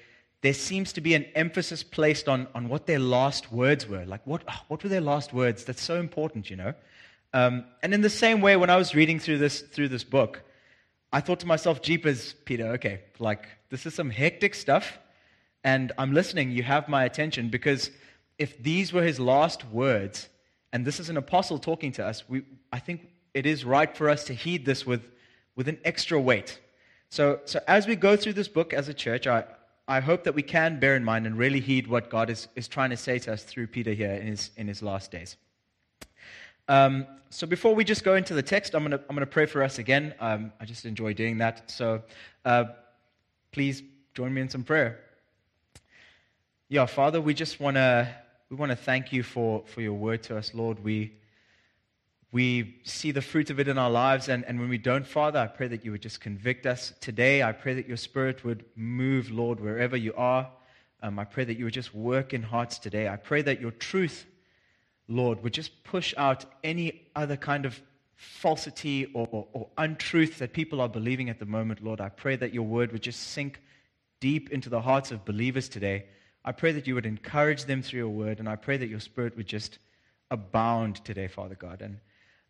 there 0.43 0.55
seems 0.55 0.93
to 0.93 1.01
be 1.01 1.15
an 1.15 1.25
emphasis 1.35 1.83
placed 1.83 2.29
on, 2.29 2.47
on 2.55 2.69
what 2.69 2.87
their 2.87 2.99
last 2.99 3.51
words 3.51 3.89
were. 3.89 4.05
Like, 4.05 4.27
what, 4.27 4.43
what 4.69 4.83
were 4.83 4.89
their 4.89 5.01
last 5.01 5.33
words? 5.33 5.65
That's 5.65 5.83
so 5.83 5.99
important, 5.99 6.51
you 6.51 6.57
know? 6.57 6.75
Um, 7.33 7.65
and 7.83 7.93
in 7.93 8.03
the 8.03 8.11
same 8.11 8.41
way, 8.41 8.57
when 8.57 8.71
I 8.71 8.77
was 8.77 8.95
reading 8.95 9.19
through 9.19 9.39
this, 9.39 9.61
through 9.61 9.89
this 9.89 10.05
book, 10.05 10.43
I 11.13 11.21
thought 11.21 11.41
to 11.41 11.47
myself, 11.47 11.83
Jeepers, 11.83 12.35
Peter, 12.45 12.67
okay, 12.73 13.01
like, 13.19 13.47
this 13.71 13.87
is 13.87 13.95
some 13.95 14.11
hectic 14.11 14.55
stuff, 14.55 14.99
and 15.65 15.93
I'm 15.99 16.13
listening. 16.13 16.51
You 16.51 16.63
have 16.63 16.89
my 16.89 17.05
attention, 17.05 17.49
because 17.49 17.91
if 18.39 18.63
these 18.63 18.93
were 18.93 19.03
his 19.03 19.19
last 19.19 19.65
words, 19.67 20.29
and 20.73 20.87
this 20.87 21.01
is 21.01 21.09
an 21.09 21.17
apostle 21.17 21.59
talking 21.59 21.93
to 21.93 22.05
us, 22.05 22.25
we, 22.29 22.43
I 22.73 22.79
think 22.79 23.09
it 23.35 23.47
is 23.47 23.65
right 23.65 23.97
for 23.97 24.09
us 24.09 24.25
to 24.25 24.35
heed 24.35 24.65
this 24.65 24.87
with, 24.87 25.11
with 25.57 25.69
an 25.69 25.79
extra 25.85 26.21
weight. 26.21 26.61
So, 27.09 27.41
so 27.45 27.61
as 27.67 27.87
we 27.87 27.97
go 27.97 28.17
through 28.17 28.35
this 28.35 28.49
book 28.49 28.73
as 28.73 28.89
a 28.89 28.95
church, 28.95 29.27
I, 29.27 29.45
I 29.89 30.01
hope 30.01 30.25
that 30.25 30.35
we 30.35 30.43
can 30.43 30.81
bear 30.81 30.97
in 30.97 31.05
mind 31.05 31.27
and 31.27 31.39
really 31.39 31.61
heed 31.61 31.87
what 31.87 32.11
God 32.11 32.29
is, 32.31 32.49
is 32.57 32.67
trying 32.67 32.91
to 32.91 32.97
say 32.97 33.19
to 33.21 33.33
us 33.33 33.45
through 33.45 33.69
Peter 33.69 33.93
here 33.93 34.13
in 34.13 34.27
his, 34.27 34.51
in 34.57 34.67
his 34.67 34.83
last 34.83 35.11
days. 35.11 35.37
Um, 36.69 37.07
so 37.31 37.47
before 37.47 37.75
we 37.75 37.85
just 37.85 38.03
go 38.03 38.15
into 38.15 38.35
the 38.35 38.43
text, 38.43 38.75
I'm 38.75 38.83
going 38.83 38.99
to 38.99 39.05
I'm 39.09 39.15
gonna 39.15 39.27
pray 39.27 39.47
for 39.47 39.63
us 39.63 39.79
again. 39.79 40.15
Um, 40.21 40.53
I 40.61 40.65
just 40.65 40.85
enjoy 40.85 41.13
doing 41.15 41.39
that. 41.39 41.71
So 41.71 42.03
uh, 42.45 42.65
please 43.53 43.83
join 44.15 44.35
me 44.35 44.41
in 44.41 44.49
some 44.49 44.65
prayer. 44.65 45.01
Yeah, 46.69 46.87
Father, 46.87 47.21
we 47.21 47.35
just 47.35 47.61
want 47.61 47.77
to 47.77 48.09
we 48.49 48.57
want 48.57 48.71
to 48.71 48.77
thank 48.77 49.13
you 49.13 49.23
for, 49.23 49.65
for 49.67 49.81
your 49.81 49.95
word 49.95 50.23
to 50.25 50.37
us, 50.37 50.55
Lord. 50.55 50.83
We, 50.83 51.13
we 52.33 52.81
see 52.85 53.13
the 53.13 53.23
fruit 53.23 53.51
of 53.51 53.61
it 53.61 53.69
in 53.69 53.79
our 53.79 53.91
lives. 53.91 54.29
And, 54.29 54.45
and 54.45 54.59
when 54.59 54.69
we 54.69 54.79
don't, 54.79 55.07
Father, 55.07 55.39
I 55.39 55.47
pray 55.47 55.69
that 55.69 55.85
you 55.85 55.93
would 55.93 56.03
just 56.03 56.21
convict 56.21 56.67
us 56.67 56.93
today. 57.01 57.43
I 57.43 57.53
pray 57.53 57.75
that 57.75 57.89
your 57.89 57.97
spirit 57.97 58.45
would 58.45 58.65
move, 58.75 59.31
Lord, 59.31 59.61
wherever 59.61 59.97
you 59.97 60.13
are. 60.15 60.51
Um, 61.03 61.19
I 61.19 61.25
pray 61.25 61.45
that 61.45 61.59
you 61.59 61.65
would 61.65 61.75
just 61.75 61.95
work 61.95 62.35
in 62.35 62.43
hearts 62.43 62.79
today. 62.79 63.09
I 63.09 63.17
pray 63.17 63.43
that 63.43 63.61
your 63.61 63.71
truth, 63.71 64.27
Lord, 65.09 65.43
would 65.43 65.53
just 65.53 65.85
push 65.85 66.15
out 66.17 66.45
any 66.65 67.09
other 67.15 67.37
kind 67.37 67.65
of 67.65 67.81
falsity 68.17 69.11
or, 69.15 69.29
or, 69.31 69.47
or 69.53 69.69
untruth 69.79 70.39
that 70.39 70.53
people 70.53 70.81
are 70.81 70.89
believing 70.89 71.31
at 71.31 71.39
the 71.39 71.47
moment, 71.47 71.85
Lord. 71.85 72.01
I 72.01 72.09
pray 72.09 72.37
that 72.37 72.53
your 72.53 72.65
word 72.65 72.93
would 72.93 73.03
just 73.03 73.21
sink 73.21 73.61
deep 74.21 74.51
into 74.51 74.69
the 74.69 74.81
hearts 74.81 75.13
of 75.13 75.25
believers 75.25 75.69
today. 75.69 76.07
I 76.45 76.53
pray 76.53 76.73
that 76.73 76.87
you 76.87 76.95
would 76.95 77.07
encourage 77.07 77.65
them 77.65 77.83
through 77.83 77.99
your 77.99 78.09
word, 78.09 78.39
and 78.39 78.49
I 78.49 78.57
pray 78.57 78.77
that 78.77 78.89
your 78.89 79.01
spirit 79.01 79.37
would 79.37 79.47
just 79.47 79.79
abound 80.31 81.05
today, 81.05 81.29
Father 81.29 81.55
God. 81.55 81.83
And 81.83 81.99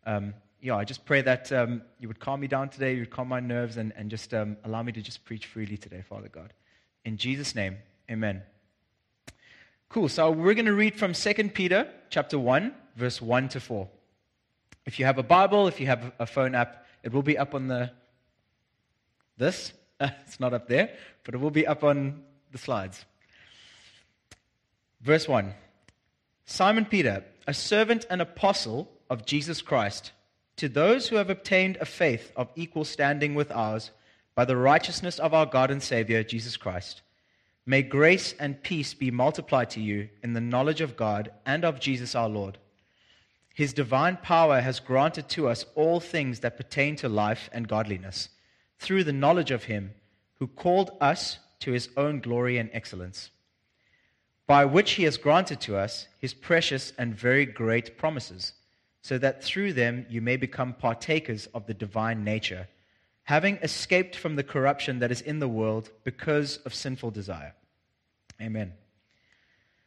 um, 0.07 0.33
yeah, 0.61 0.75
I 0.75 0.85
just 0.85 1.05
pray 1.05 1.21
that 1.21 1.51
um, 1.51 1.83
you 1.99 2.07
would 2.07 2.19
calm 2.19 2.39
me 2.39 2.47
down 2.47 2.69
today, 2.69 2.93
you 2.93 3.01
would 3.01 3.11
calm 3.11 3.27
my 3.27 3.39
nerves, 3.39 3.77
and, 3.77 3.93
and 3.95 4.09
just 4.09 4.33
um, 4.33 4.57
allow 4.63 4.81
me 4.81 4.91
to 4.93 5.01
just 5.01 5.23
preach 5.25 5.45
freely 5.45 5.77
today, 5.77 6.01
Father 6.01 6.29
God. 6.29 6.53
In 7.05 7.17
Jesus' 7.17 7.53
name, 7.53 7.77
amen. 8.09 8.41
Cool. 9.89 10.09
So 10.09 10.31
we're 10.31 10.55
going 10.55 10.65
to 10.65 10.73
read 10.73 10.95
from 10.95 11.13
2 11.13 11.33
Peter 11.49 11.87
chapter 12.09 12.39
1, 12.39 12.73
verse 12.95 13.21
1 13.21 13.49
to 13.49 13.59
4. 13.59 13.87
If 14.85 14.97
you 14.97 15.05
have 15.05 15.17
a 15.17 15.23
Bible, 15.23 15.67
if 15.67 15.79
you 15.79 15.87
have 15.87 16.13
a 16.19 16.25
phone 16.25 16.55
app, 16.55 16.85
it 17.03 17.13
will 17.13 17.21
be 17.21 17.37
up 17.37 17.53
on 17.53 17.67
the 17.67 17.91
this. 19.37 19.73
it's 19.99 20.39
not 20.39 20.53
up 20.53 20.67
there, 20.67 20.89
but 21.23 21.35
it 21.35 21.37
will 21.37 21.51
be 21.51 21.67
up 21.67 21.83
on 21.83 22.23
the 22.51 22.57
slides. 22.57 23.05
Verse 25.01 25.27
1 25.27 25.53
Simon 26.45 26.85
Peter, 26.85 27.23
a 27.45 27.53
servant 27.53 28.05
and 28.09 28.21
apostle 28.21 28.89
of 29.09 29.25
Jesus 29.25 29.61
Christ, 29.61 30.11
to 30.57 30.67
those 30.67 31.07
who 31.07 31.15
have 31.15 31.29
obtained 31.29 31.77
a 31.79 31.85
faith 31.85 32.31
of 32.35 32.49
equal 32.55 32.85
standing 32.85 33.35
with 33.35 33.51
ours 33.51 33.91
by 34.35 34.45
the 34.45 34.57
righteousness 34.57 35.19
of 35.19 35.33
our 35.33 35.45
God 35.45 35.71
and 35.71 35.81
Savior, 35.81 36.23
Jesus 36.23 36.57
Christ. 36.57 37.01
May 37.65 37.81
grace 37.81 38.33
and 38.39 38.63
peace 38.63 38.93
be 38.93 39.11
multiplied 39.11 39.69
to 39.71 39.81
you 39.81 40.09
in 40.23 40.33
the 40.33 40.41
knowledge 40.41 40.79
of 40.79 40.95
God 40.95 41.31
and 41.45 41.65
of 41.65 41.79
Jesus 41.79 42.15
our 42.15 42.29
Lord. 42.29 42.57
His 43.53 43.73
divine 43.73 44.17
power 44.17 44.61
has 44.61 44.79
granted 44.79 45.27
to 45.29 45.47
us 45.47 45.65
all 45.75 45.99
things 45.99 46.39
that 46.41 46.57
pertain 46.57 46.95
to 46.97 47.09
life 47.09 47.49
and 47.51 47.67
godliness 47.67 48.29
through 48.79 49.03
the 49.03 49.11
knowledge 49.11 49.51
of 49.51 49.63
Him 49.63 49.95
who 50.39 50.47
called 50.47 50.91
us 51.01 51.39
to 51.61 51.71
His 51.71 51.89
own 51.97 52.19
glory 52.19 52.57
and 52.57 52.69
excellence, 52.71 53.31
by 54.45 54.63
which 54.63 54.91
He 54.91 55.03
has 55.03 55.17
granted 55.17 55.59
to 55.61 55.75
us 55.75 56.07
His 56.19 56.35
precious 56.35 56.93
and 56.97 57.15
very 57.15 57.45
great 57.45 57.97
promises 57.97 58.53
so 59.07 59.17
that 59.17 59.41
through 59.41 59.71
them 59.71 60.05
you 60.09 60.21
may 60.21 60.35
become 60.35 60.73
partakers 60.73 61.45
of 61.53 61.65
the 61.65 61.73
divine 61.73 62.25
nature, 62.25 62.67
having 63.23 63.55
escaped 63.63 64.17
from 64.17 64.35
the 64.35 64.43
corruption 64.43 64.99
that 64.99 65.11
is 65.11 65.21
in 65.21 65.39
the 65.39 65.47
world 65.47 65.89
because 66.03 66.57
of 66.65 66.73
sinful 66.73 67.11
desire. 67.11 67.53
Amen. 68.41 68.73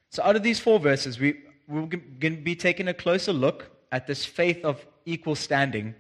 So, 0.09 0.23
out 0.23 0.37
of 0.37 0.43
these 0.43 0.59
four 0.59 0.81
verses, 0.81 1.21
we, 1.21 1.35
we're 1.69 1.85
going 1.85 2.37
to 2.37 2.43
be 2.43 2.57
taking 2.57 2.89
a 2.89 2.95
closer 2.95 3.35
look 3.35 3.71
at 3.93 4.07
this 4.07 4.25
faith 4.25 4.65
of 4.65 4.87
equal 5.05 5.35
standing 5.35 5.95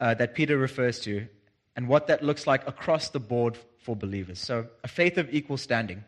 uh, 0.00 0.14
that 0.14 0.34
Peter 0.34 0.58
refers 0.58 0.98
to. 1.00 1.28
and 1.76 1.86
what 1.86 2.08
that 2.08 2.20
looks 2.20 2.48
like 2.48 2.66
across 2.66 3.10
the 3.10 3.20
board 3.20 3.56
for 3.78 3.94
believers. 3.94 4.40
So, 4.40 4.66
a 4.82 4.88
faith 4.88 5.18
of 5.18 5.32
equal 5.32 5.56
standing. 5.56 6.02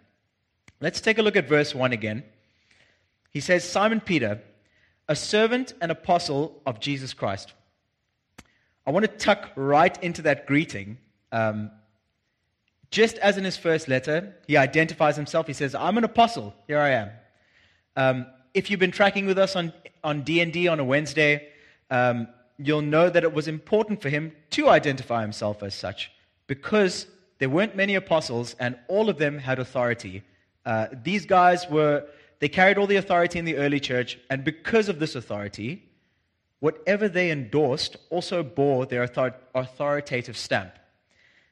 Let's 0.80 1.00
take 1.00 1.18
a 1.18 1.22
look 1.22 1.36
at 1.36 1.48
verse 1.48 1.72
1 1.72 1.92
again. 1.92 2.24
He 3.30 3.38
says, 3.38 3.62
Simon 3.62 4.00
Peter, 4.00 4.42
a 5.08 5.16
servant 5.16 5.74
and 5.80 5.90
apostle 5.90 6.60
of 6.66 6.80
Jesus 6.80 7.14
Christ. 7.14 7.52
I 8.86 8.90
want 8.90 9.04
to 9.04 9.12
tuck 9.16 9.50
right 9.56 10.02
into 10.02 10.22
that 10.22 10.46
greeting. 10.46 10.98
Um, 11.30 11.70
just 12.90 13.16
as 13.18 13.38
in 13.38 13.44
his 13.44 13.56
first 13.56 13.88
letter, 13.88 14.34
he 14.46 14.56
identifies 14.56 15.16
himself. 15.16 15.46
He 15.46 15.52
says, 15.52 15.74
I'm 15.74 15.96
an 15.98 16.04
apostle. 16.04 16.54
Here 16.66 16.78
I 16.78 16.90
am. 16.90 17.10
Um, 17.96 18.26
if 18.54 18.70
you've 18.70 18.80
been 18.80 18.90
tracking 18.90 19.26
with 19.26 19.38
us 19.38 19.56
on, 19.56 19.72
on 20.04 20.22
D&D 20.22 20.68
on 20.68 20.78
a 20.78 20.84
Wednesday, 20.84 21.48
um, 21.90 22.28
you'll 22.58 22.82
know 22.82 23.08
that 23.08 23.24
it 23.24 23.32
was 23.32 23.48
important 23.48 24.02
for 24.02 24.08
him 24.08 24.32
to 24.50 24.68
identify 24.68 25.22
himself 25.22 25.62
as 25.62 25.74
such 25.74 26.10
because 26.46 27.06
there 27.38 27.48
weren't 27.48 27.74
many 27.74 27.94
apostles 27.94 28.54
and 28.60 28.78
all 28.88 29.08
of 29.08 29.18
them 29.18 29.38
had 29.38 29.58
authority. 29.58 30.22
Uh, 30.64 30.86
these 31.02 31.26
guys 31.26 31.68
were, 31.70 32.04
they 32.42 32.48
carried 32.48 32.76
all 32.76 32.88
the 32.88 32.96
authority 32.96 33.38
in 33.38 33.44
the 33.44 33.54
early 33.54 33.78
church, 33.78 34.18
and 34.28 34.42
because 34.42 34.88
of 34.88 34.98
this 34.98 35.14
authority, 35.14 35.88
whatever 36.58 37.08
they 37.08 37.30
endorsed 37.30 37.96
also 38.10 38.42
bore 38.42 38.84
their 38.84 39.04
author- 39.04 39.36
authoritative 39.54 40.36
stamp. 40.36 40.72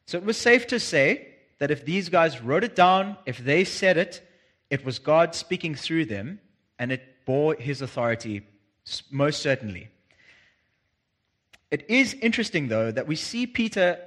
So 0.07 0.19
it 0.19 0.25
was 0.25 0.37
safe 0.37 0.67
to 0.67 0.81
say 0.81 1.29
that 1.61 1.71
if 1.71 1.85
these 1.85 2.09
guys 2.09 2.43
wrote 2.43 2.65
it 2.65 2.75
down, 2.75 3.17
if 3.25 3.39
they 3.39 3.63
said 3.63 3.99
it, 3.99 4.21
it 4.69 4.85
was 4.85 4.99
God 4.99 5.37
speaking 5.37 5.77
through 5.77 6.07
them, 6.07 6.41
and 6.77 6.91
it 6.91 7.25
bore 7.25 7.55
his 7.55 7.83
authority 7.83 8.43
most 9.13 9.41
certainly. 9.41 9.91
It 11.71 11.89
is 11.89 12.15
interesting, 12.15 12.67
though, 12.67 12.91
that 12.91 13.07
we 13.07 13.15
see 13.15 13.47
Peter 13.47 14.01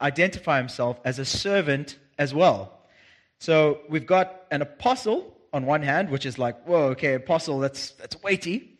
identify 0.00 0.56
himself 0.56 1.00
as 1.04 1.18
a 1.18 1.26
servant 1.26 1.98
as 2.18 2.32
well. 2.32 2.80
So 3.40 3.80
we've 3.90 4.06
got 4.06 4.46
an 4.50 4.62
apostle 4.62 5.36
on 5.52 5.66
one 5.66 5.82
hand, 5.82 6.10
which 6.10 6.26
is 6.26 6.38
like, 6.38 6.62
whoa, 6.64 6.88
okay, 6.90 7.14
apostle, 7.14 7.58
that's, 7.58 7.90
that's 7.92 8.20
weighty. 8.22 8.78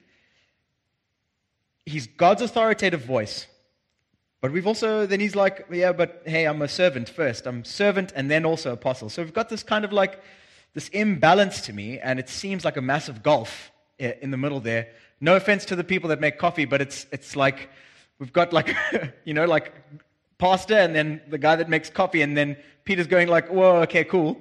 He's 1.86 2.06
God's 2.06 2.42
authoritative 2.42 3.04
voice. 3.04 3.46
But 4.40 4.52
we've 4.52 4.66
also, 4.66 5.06
then 5.06 5.20
he's 5.20 5.36
like, 5.36 5.66
yeah, 5.70 5.92
but 5.92 6.22
hey, 6.24 6.46
I'm 6.46 6.62
a 6.62 6.68
servant 6.68 7.08
first. 7.08 7.46
I'm 7.46 7.64
servant 7.64 8.12
and 8.14 8.30
then 8.30 8.44
also 8.44 8.72
apostle. 8.72 9.10
So 9.10 9.22
we've 9.22 9.34
got 9.34 9.48
this 9.48 9.62
kind 9.62 9.84
of 9.84 9.92
like, 9.92 10.22
this 10.72 10.88
imbalance 10.90 11.62
to 11.62 11.72
me, 11.72 11.98
and 11.98 12.18
it 12.20 12.28
seems 12.28 12.64
like 12.64 12.76
a 12.76 12.80
massive 12.80 13.22
gulf 13.22 13.72
in 13.98 14.30
the 14.30 14.36
middle 14.36 14.60
there. 14.60 14.88
No 15.20 15.36
offense 15.36 15.64
to 15.66 15.76
the 15.76 15.84
people 15.84 16.08
that 16.10 16.20
make 16.20 16.38
coffee, 16.38 16.64
but 16.64 16.80
it's, 16.80 17.06
it's 17.10 17.34
like, 17.34 17.68
We've 18.20 18.32
got 18.32 18.52
like, 18.52 18.76
you 19.24 19.34
know, 19.34 19.46
like 19.46 19.72
pastor 20.38 20.74
and 20.74 20.94
then 20.94 21.22
the 21.28 21.38
guy 21.38 21.56
that 21.56 21.68
makes 21.68 21.90
coffee, 21.90 22.22
and 22.22 22.36
then 22.36 22.56
Peter's 22.84 23.08
going 23.08 23.28
like, 23.28 23.48
whoa, 23.48 23.80
okay, 23.82 24.04
cool. 24.04 24.40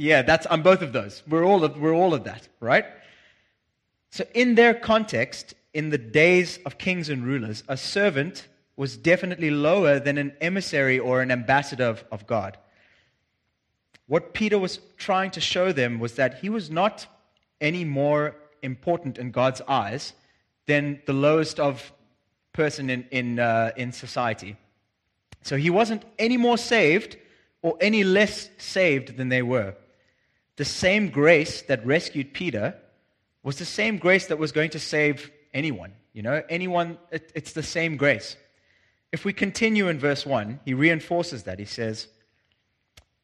Yeah, 0.00 0.22
that's 0.22 0.46
I'm 0.48 0.62
both 0.62 0.80
of 0.80 0.94
those. 0.94 1.22
We're 1.28 1.44
all 1.44 1.62
of, 1.62 1.78
we're 1.78 1.92
all 1.92 2.14
of 2.14 2.24
that, 2.24 2.48
right? 2.58 2.86
So 4.08 4.24
in 4.32 4.54
their 4.54 4.72
context, 4.72 5.52
in 5.74 5.90
the 5.90 5.98
days 5.98 6.58
of 6.64 6.78
kings 6.78 7.10
and 7.10 7.22
rulers, 7.22 7.62
a 7.68 7.76
servant 7.76 8.48
was 8.76 8.96
definitely 8.96 9.50
lower 9.50 10.00
than 10.00 10.16
an 10.16 10.32
emissary 10.40 10.98
or 10.98 11.20
an 11.20 11.30
ambassador 11.30 11.84
of, 11.84 12.02
of 12.10 12.26
God. 12.26 12.56
What 14.06 14.32
Peter 14.32 14.58
was 14.58 14.80
trying 14.96 15.32
to 15.32 15.40
show 15.42 15.70
them 15.70 15.98
was 15.98 16.14
that 16.14 16.38
he 16.38 16.48
was 16.48 16.70
not 16.70 17.06
any 17.60 17.84
more 17.84 18.36
important 18.62 19.18
in 19.18 19.32
God's 19.32 19.60
eyes 19.68 20.14
than 20.64 21.02
the 21.04 21.12
lowest 21.12 21.60
of 21.60 21.92
person 22.54 22.88
in, 22.88 23.04
in, 23.10 23.38
uh, 23.38 23.72
in 23.76 23.92
society. 23.92 24.56
So 25.42 25.58
he 25.58 25.68
wasn't 25.68 26.04
any 26.18 26.38
more 26.38 26.56
saved 26.56 27.18
or 27.60 27.76
any 27.82 28.02
less 28.02 28.48
saved 28.56 29.18
than 29.18 29.28
they 29.28 29.42
were. 29.42 29.74
The 30.60 30.66
same 30.66 31.08
grace 31.08 31.62
that 31.62 31.86
rescued 31.86 32.34
Peter 32.34 32.74
was 33.42 33.56
the 33.56 33.64
same 33.64 33.96
grace 33.96 34.26
that 34.26 34.38
was 34.38 34.52
going 34.52 34.68
to 34.72 34.78
save 34.78 35.30
anyone. 35.54 35.94
You 36.12 36.20
know, 36.20 36.42
anyone, 36.50 36.98
it, 37.10 37.32
it's 37.34 37.54
the 37.54 37.62
same 37.62 37.96
grace. 37.96 38.36
If 39.10 39.24
we 39.24 39.32
continue 39.32 39.88
in 39.88 39.98
verse 39.98 40.26
1, 40.26 40.60
he 40.66 40.74
reinforces 40.74 41.44
that. 41.44 41.58
He 41.58 41.64
says, 41.64 42.08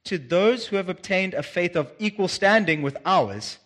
To 0.05 0.17
those 0.17 0.69
who 0.69 0.77
have 0.77 0.89
obtained 0.89 1.35
a 1.35 1.43
faith 1.43 1.77
of 1.77 1.93
equal 1.99 2.27
standing 2.27 2.81
with 2.81 2.97
ours 3.05 3.59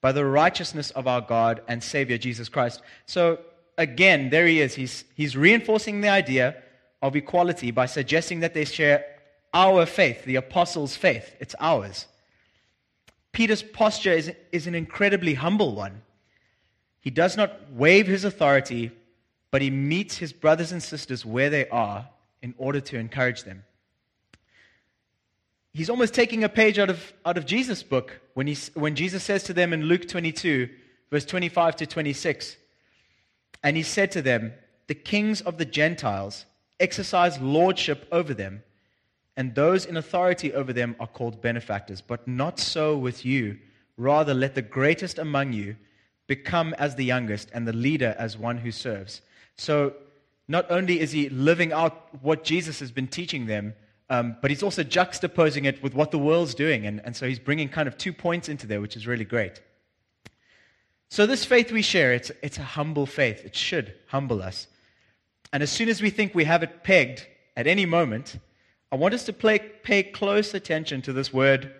by 0.00 0.10
the 0.10 0.24
righteousness 0.24 0.90
of 0.90 1.06
our 1.06 1.20
God 1.20 1.62
and 1.68 1.80
Savior 1.80 2.18
Jesus 2.18 2.48
Christ. 2.48 2.82
So 3.06 3.38
again, 3.78 4.30
there 4.30 4.48
he 4.48 4.60
is. 4.60 4.74
He's, 4.74 5.04
he's 5.14 5.36
reinforcing 5.36 6.00
the 6.00 6.08
idea 6.08 6.60
of 7.00 7.14
equality 7.14 7.70
by 7.70 7.86
suggesting 7.86 8.40
that 8.40 8.52
they 8.52 8.64
share 8.64 9.04
our 9.54 9.86
faith, 9.86 10.24
the 10.24 10.34
apostles' 10.34 10.96
faith. 10.96 11.36
It's 11.38 11.54
ours. 11.60 12.08
Peter's 13.32 13.62
posture 13.62 14.12
is, 14.12 14.30
is 14.52 14.66
an 14.66 14.74
incredibly 14.74 15.34
humble 15.34 15.74
one. 15.74 16.02
He 17.00 17.10
does 17.10 17.36
not 17.36 17.72
waive 17.72 18.06
his 18.06 18.24
authority, 18.24 18.92
but 19.50 19.62
he 19.62 19.70
meets 19.70 20.18
his 20.18 20.32
brothers 20.32 20.70
and 20.70 20.82
sisters 20.82 21.24
where 21.24 21.50
they 21.50 21.68
are 21.68 22.08
in 22.42 22.54
order 22.58 22.80
to 22.80 22.98
encourage 22.98 23.44
them. 23.44 23.64
He's 25.74 25.88
almost 25.88 26.12
taking 26.12 26.44
a 26.44 26.48
page 26.50 26.78
out 26.78 26.90
of, 26.90 27.12
out 27.24 27.38
of 27.38 27.46
Jesus' 27.46 27.82
book 27.82 28.20
when, 28.34 28.46
he, 28.46 28.56
when 28.74 28.94
Jesus 28.94 29.22
says 29.22 29.42
to 29.44 29.54
them 29.54 29.72
in 29.72 29.84
Luke 29.84 30.06
22, 30.06 30.68
verse 31.10 31.24
25 31.24 31.76
to 31.76 31.86
26, 31.86 32.56
and 33.62 33.76
he 33.76 33.82
said 33.82 34.10
to 34.12 34.22
them, 34.22 34.52
The 34.88 34.94
kings 34.94 35.40
of 35.40 35.56
the 35.56 35.64
Gentiles 35.64 36.44
exercise 36.78 37.40
lordship 37.40 38.06
over 38.12 38.34
them, 38.34 38.62
and 39.36 39.54
those 39.54 39.86
in 39.86 39.96
authority 39.96 40.52
over 40.52 40.72
them 40.72 40.94
are 41.00 41.06
called 41.06 41.40
benefactors. 41.40 42.00
But 42.00 42.28
not 42.28 42.58
so 42.58 42.96
with 42.96 43.24
you. 43.24 43.58
Rather, 43.96 44.34
let 44.34 44.54
the 44.54 44.62
greatest 44.62 45.18
among 45.18 45.52
you 45.52 45.76
become 46.26 46.74
as 46.78 46.94
the 46.94 47.04
youngest, 47.04 47.50
and 47.52 47.66
the 47.66 47.72
leader 47.72 48.14
as 48.18 48.38
one 48.38 48.56
who 48.58 48.70
serves. 48.70 49.20
So, 49.56 49.94
not 50.48 50.70
only 50.70 51.00
is 51.00 51.12
he 51.12 51.28
living 51.28 51.72
out 51.72 52.08
what 52.22 52.44
Jesus 52.44 52.80
has 52.80 52.90
been 52.90 53.06
teaching 53.06 53.46
them, 53.46 53.74
um, 54.10 54.36
but 54.40 54.50
he's 54.50 54.62
also 54.62 54.82
juxtaposing 54.82 55.64
it 55.64 55.82
with 55.82 55.94
what 55.94 56.10
the 56.10 56.18
world's 56.18 56.54
doing. 56.54 56.86
And, 56.86 57.00
and 57.04 57.16
so 57.16 57.26
he's 57.26 57.38
bringing 57.38 57.68
kind 57.68 57.88
of 57.88 57.96
two 57.96 58.12
points 58.12 58.48
into 58.48 58.66
there, 58.66 58.80
which 58.80 58.96
is 58.96 59.06
really 59.06 59.24
great. 59.24 59.60
So, 61.08 61.26
this 61.26 61.44
faith 61.44 61.72
we 61.72 61.82
share, 61.82 62.12
it's, 62.12 62.30
it's 62.42 62.58
a 62.58 62.62
humble 62.62 63.06
faith. 63.06 63.44
It 63.44 63.54
should 63.54 63.94
humble 64.06 64.42
us. 64.42 64.68
And 65.52 65.62
as 65.62 65.70
soon 65.70 65.88
as 65.88 66.00
we 66.00 66.10
think 66.10 66.34
we 66.34 66.44
have 66.44 66.62
it 66.62 66.82
pegged 66.82 67.26
at 67.56 67.66
any 67.66 67.84
moment, 67.84 68.38
I 68.92 68.96
want 68.96 69.14
us 69.14 69.24
to 69.24 69.32
play, 69.32 69.58
pay 69.58 70.02
close 70.02 70.52
attention 70.52 71.00
to 71.02 71.14
this 71.14 71.32
word 71.32 71.74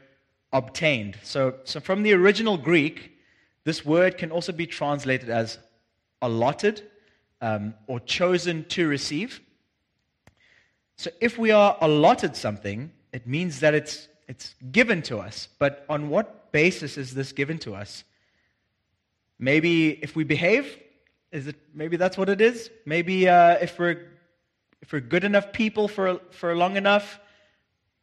obtained. 0.50 1.18
So, 1.22 1.56
so, 1.64 1.78
from 1.78 2.02
the 2.02 2.14
original 2.14 2.56
Greek, 2.56 3.12
this 3.64 3.84
word 3.84 4.16
can 4.16 4.32
also 4.32 4.50
be 4.50 4.66
translated 4.66 5.28
as 5.28 5.58
allotted 6.22 6.82
um, 7.42 7.74
or 7.86 8.00
chosen 8.00 8.64
to 8.70 8.88
receive. 8.88 9.42
So, 10.96 11.10
if 11.20 11.36
we 11.36 11.50
are 11.50 11.76
allotted 11.82 12.34
something, 12.34 12.90
it 13.12 13.26
means 13.26 13.60
that 13.60 13.74
it's, 13.74 14.08
it's 14.26 14.54
given 14.70 15.02
to 15.02 15.18
us. 15.18 15.48
But 15.58 15.84
on 15.90 16.08
what 16.08 16.50
basis 16.50 16.96
is 16.96 17.12
this 17.12 17.32
given 17.32 17.58
to 17.58 17.74
us? 17.74 18.04
Maybe 19.38 20.02
if 20.02 20.16
we 20.16 20.24
behave, 20.24 20.78
is 21.30 21.46
it, 21.46 21.56
maybe 21.74 21.98
that's 21.98 22.16
what 22.16 22.30
it 22.30 22.40
is. 22.40 22.70
Maybe 22.86 23.28
uh, 23.28 23.58
if, 23.60 23.78
we're, 23.78 24.06
if 24.82 24.92
we're 24.92 25.00
good 25.00 25.24
enough 25.24 25.52
people 25.52 25.88
for, 25.88 26.20
for 26.30 26.54
long 26.54 26.76
enough, 26.76 27.20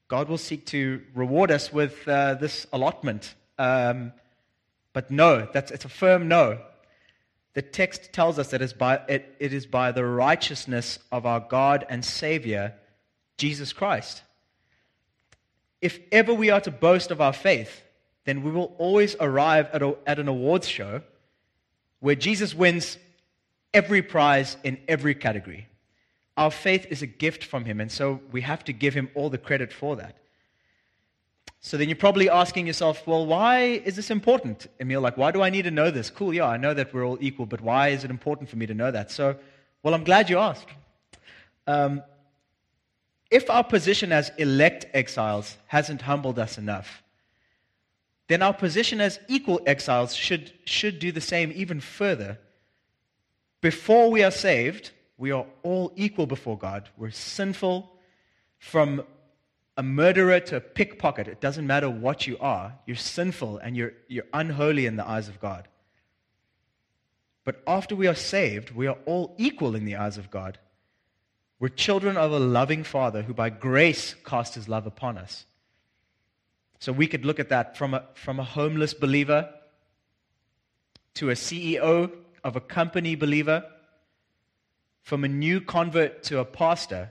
God 0.08 0.30
will 0.30 0.38
seek 0.38 0.66
to 0.68 1.04
reward 1.14 1.52
us 1.52 1.72
with 1.72 2.08
uh, 2.08 2.34
this 2.36 2.66
allotment. 2.74 3.36
Um, 3.60 4.14
but 4.94 5.12
no, 5.12 5.48
that's, 5.54 5.70
it's 5.72 5.86
a 5.86 5.90
firm 5.90 6.28
no. 6.28 6.60
The 7.54 7.62
text 7.62 8.14
tells 8.14 8.40
us 8.40 8.52
that 8.52 8.62
it's 8.62 8.74
by, 8.74 9.02
it, 9.08 9.36
it 9.40 9.54
is 9.54 9.66
by 9.66 9.92
the 9.92 10.06
righteousness 10.06 11.00
of 11.12 11.26
our 11.26 11.42
God 11.42 11.86
and 11.90 12.04
Savior, 12.04 12.74
Jesus 13.38 13.74
Christ. 13.74 14.24
If 15.82 16.00
ever 16.12 16.34
we 16.34 16.50
are 16.50 16.62
to 16.62 16.72
boast 16.72 17.12
of 17.12 17.22
our 17.22 17.34
faith, 17.34 17.84
then 18.26 18.42
we 18.44 18.52
will 18.52 18.76
always 18.78 19.16
arrive 19.20 19.70
at, 19.74 19.82
a, 19.82 19.96
at 20.08 20.20
an 20.20 20.28
awards 20.28 20.68
show 20.68 21.02
where 22.00 22.16
Jesus 22.16 22.56
wins 22.56 22.98
every 23.74 24.02
prize 24.02 24.56
in 24.64 24.80
every 24.88 25.14
category. 25.14 25.68
Our 26.40 26.52
faith 26.52 26.88
is 26.90 27.02
a 27.02 27.06
gift 27.06 27.44
from 27.44 27.66
him, 27.66 27.82
and 27.82 27.92
so 27.92 28.22
we 28.32 28.40
have 28.40 28.64
to 28.64 28.72
give 28.72 28.94
him 28.94 29.10
all 29.14 29.30
the 29.30 29.38
credit 29.38 29.74
for 29.74 29.98
that. 29.98 30.16
So 31.60 31.76
then 31.76 31.90
you're 31.90 31.98
probably 31.98 32.30
asking 32.30 32.66
yourself, 32.66 33.06
well, 33.06 33.26
why 33.26 33.82
is 33.84 33.98
this 33.98 34.10
important, 34.10 34.68
Emile? 34.80 35.02
Like, 35.02 35.18
why 35.18 35.32
do 35.32 35.42
I 35.42 35.50
need 35.50 35.64
to 35.64 35.72
know 35.72 35.92
this? 35.92 36.10
Cool, 36.10 36.34
yeah, 36.34 36.46
I 36.46 36.56
know 36.56 36.74
that 36.74 36.94
we're 36.94 37.06
all 37.06 37.18
equal, 37.20 37.46
but 37.46 37.60
why 37.60 37.90
is 37.90 38.06
it 38.06 38.10
important 38.10 38.48
for 38.48 38.56
me 38.56 38.66
to 38.68 38.74
know 38.74 38.90
that? 38.90 39.12
So, 39.12 39.36
well, 39.84 39.94
I'm 39.94 40.06
glad 40.06 40.30
you 40.30 40.38
asked. 40.38 40.70
Um, 41.68 42.04
if 43.30 43.50
our 43.50 43.66
position 43.66 44.14
as 44.14 44.32
elect 44.38 44.86
exiles 44.94 45.58
hasn't 45.68 46.04
humbled 46.04 46.40
us 46.40 46.58
enough, 46.58 47.04
then 48.30 48.42
our 48.42 48.54
position 48.54 49.02
as 49.02 49.20
equal 49.28 49.60
exiles 49.66 50.16
should, 50.16 50.54
should 50.64 51.00
do 51.00 51.12
the 51.12 51.20
same 51.20 51.52
even 51.54 51.82
further. 51.82 52.40
Before 53.60 54.10
we 54.10 54.24
are 54.24 54.32
saved, 54.32 54.92
we 55.20 55.32
are 55.32 55.46
all 55.62 55.92
equal 55.96 56.26
before 56.26 56.58
God. 56.58 56.90
We're 56.98 57.12
sinful. 57.12 57.96
from 58.58 59.04
a 59.78 59.84
murderer 59.84 60.42
to 60.42 60.58
a 60.58 60.60
pickpocket, 60.60 61.30
it 61.30 61.40
doesn't 61.40 61.66
matter 61.66 61.90
what 61.90 62.28
you 62.28 62.38
are, 62.40 62.78
you're 62.86 62.98
sinful 62.98 63.60
and 63.60 63.78
you're, 63.78 63.94
you're 64.10 64.26
unholy 64.34 64.86
in 64.86 64.98
the 64.98 65.08
eyes 65.08 65.30
of 65.30 65.40
God. 65.40 65.70
But 67.46 67.64
after 67.66 67.96
we 67.96 68.06
are 68.06 68.14
saved, 68.16 68.72
we 68.72 68.88
are 68.88 68.98
all 69.06 69.36
equal 69.38 69.76
in 69.76 69.86
the 69.86 69.96
eyes 69.96 70.18
of 70.18 70.30
God. 70.30 70.60
We're 71.62 71.70
children 71.70 72.18
of 72.18 72.34
a 72.34 72.40
loving 72.40 72.84
Father 72.84 73.22
who 73.22 73.34
by 73.34 73.50
grace 73.50 74.16
cast 74.26 74.56
his 74.56 74.68
love 74.68 74.86
upon 74.86 75.18
us. 75.18 75.46
So 76.80 76.92
we 76.92 77.08
could 77.08 77.24
look 77.24 77.40
at 77.40 77.48
that 77.48 77.78
from 77.78 77.94
a, 77.94 78.04
from 78.16 78.38
a 78.38 78.44
homeless 78.44 78.94
believer 78.94 79.50
to 81.14 81.30
a 81.30 81.36
CEO 81.36 82.12
of 82.44 82.58
a 82.58 82.62
company 82.62 83.16
believer, 83.16 83.64
from 85.10 85.24
a 85.24 85.28
new 85.28 85.60
convert 85.60 86.22
to 86.22 86.38
a 86.38 86.46
pastor. 86.46 87.10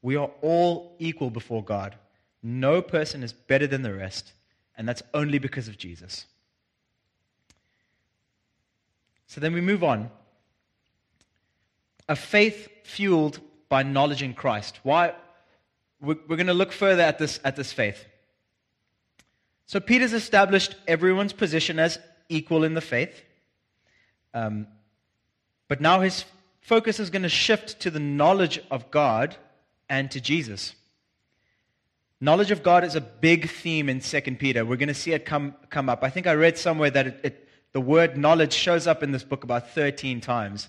We 0.00 0.14
are 0.14 0.30
all 0.42 0.94
equal 1.00 1.28
before 1.28 1.64
God. 1.64 1.96
No 2.40 2.80
person 2.80 3.24
is 3.24 3.32
better 3.32 3.66
than 3.66 3.82
the 3.82 3.92
rest, 3.92 4.32
and 4.78 4.88
that's 4.88 5.02
only 5.12 5.40
because 5.40 5.66
of 5.66 5.76
Jesus. 5.76 6.26
So 9.26 9.40
then 9.40 9.52
we 9.54 9.60
move 9.60 9.82
on. 9.82 10.08
A 12.08 12.14
faith 12.14 12.68
fueled 12.84 13.40
by 13.68 13.82
knowledge 13.82 14.22
in 14.22 14.34
Christ. 14.34 14.78
Why? 14.84 15.12
We're, 16.00 16.14
going 16.14 16.46
to 16.46 16.54
look 16.54 16.70
further 16.70 17.02
at 17.02 17.18
this, 17.18 17.40
at 17.42 17.56
this 17.56 17.72
faith. 17.72 18.04
So 19.66 19.80
Peter's 19.80 20.12
established 20.12 20.76
everyone's 20.86 21.32
position 21.32 21.80
as 21.80 21.98
equal 22.28 22.62
in 22.62 22.74
the 22.74 22.80
faith. 22.80 23.20
Um, 24.32 24.68
but 25.66 25.80
now 25.80 26.02
his 26.02 26.24
focus 26.62 26.98
is 26.98 27.10
going 27.10 27.22
to 27.22 27.28
shift 27.28 27.80
to 27.80 27.90
the 27.90 28.00
knowledge 28.00 28.60
of 28.70 28.90
God 28.90 29.36
and 29.88 30.10
to 30.12 30.20
Jesus. 30.20 30.74
Knowledge 32.20 32.52
of 32.52 32.62
God 32.62 32.84
is 32.84 32.94
a 32.94 33.00
big 33.00 33.50
theme 33.50 33.88
in 33.88 34.00
2 34.00 34.20
Peter. 34.36 34.64
We're 34.64 34.76
going 34.76 34.88
to 34.88 34.94
see 34.94 35.12
it 35.12 35.26
come, 35.26 35.54
come 35.70 35.88
up. 35.88 36.04
I 36.04 36.08
think 36.08 36.26
I 36.26 36.34
read 36.34 36.56
somewhere 36.56 36.90
that 36.90 37.06
it, 37.08 37.20
it, 37.24 37.48
the 37.72 37.80
word 37.80 38.16
knowledge 38.16 38.52
shows 38.52 38.86
up 38.86 39.02
in 39.02 39.10
this 39.10 39.24
book 39.24 39.42
about 39.42 39.70
13 39.70 40.20
times. 40.20 40.68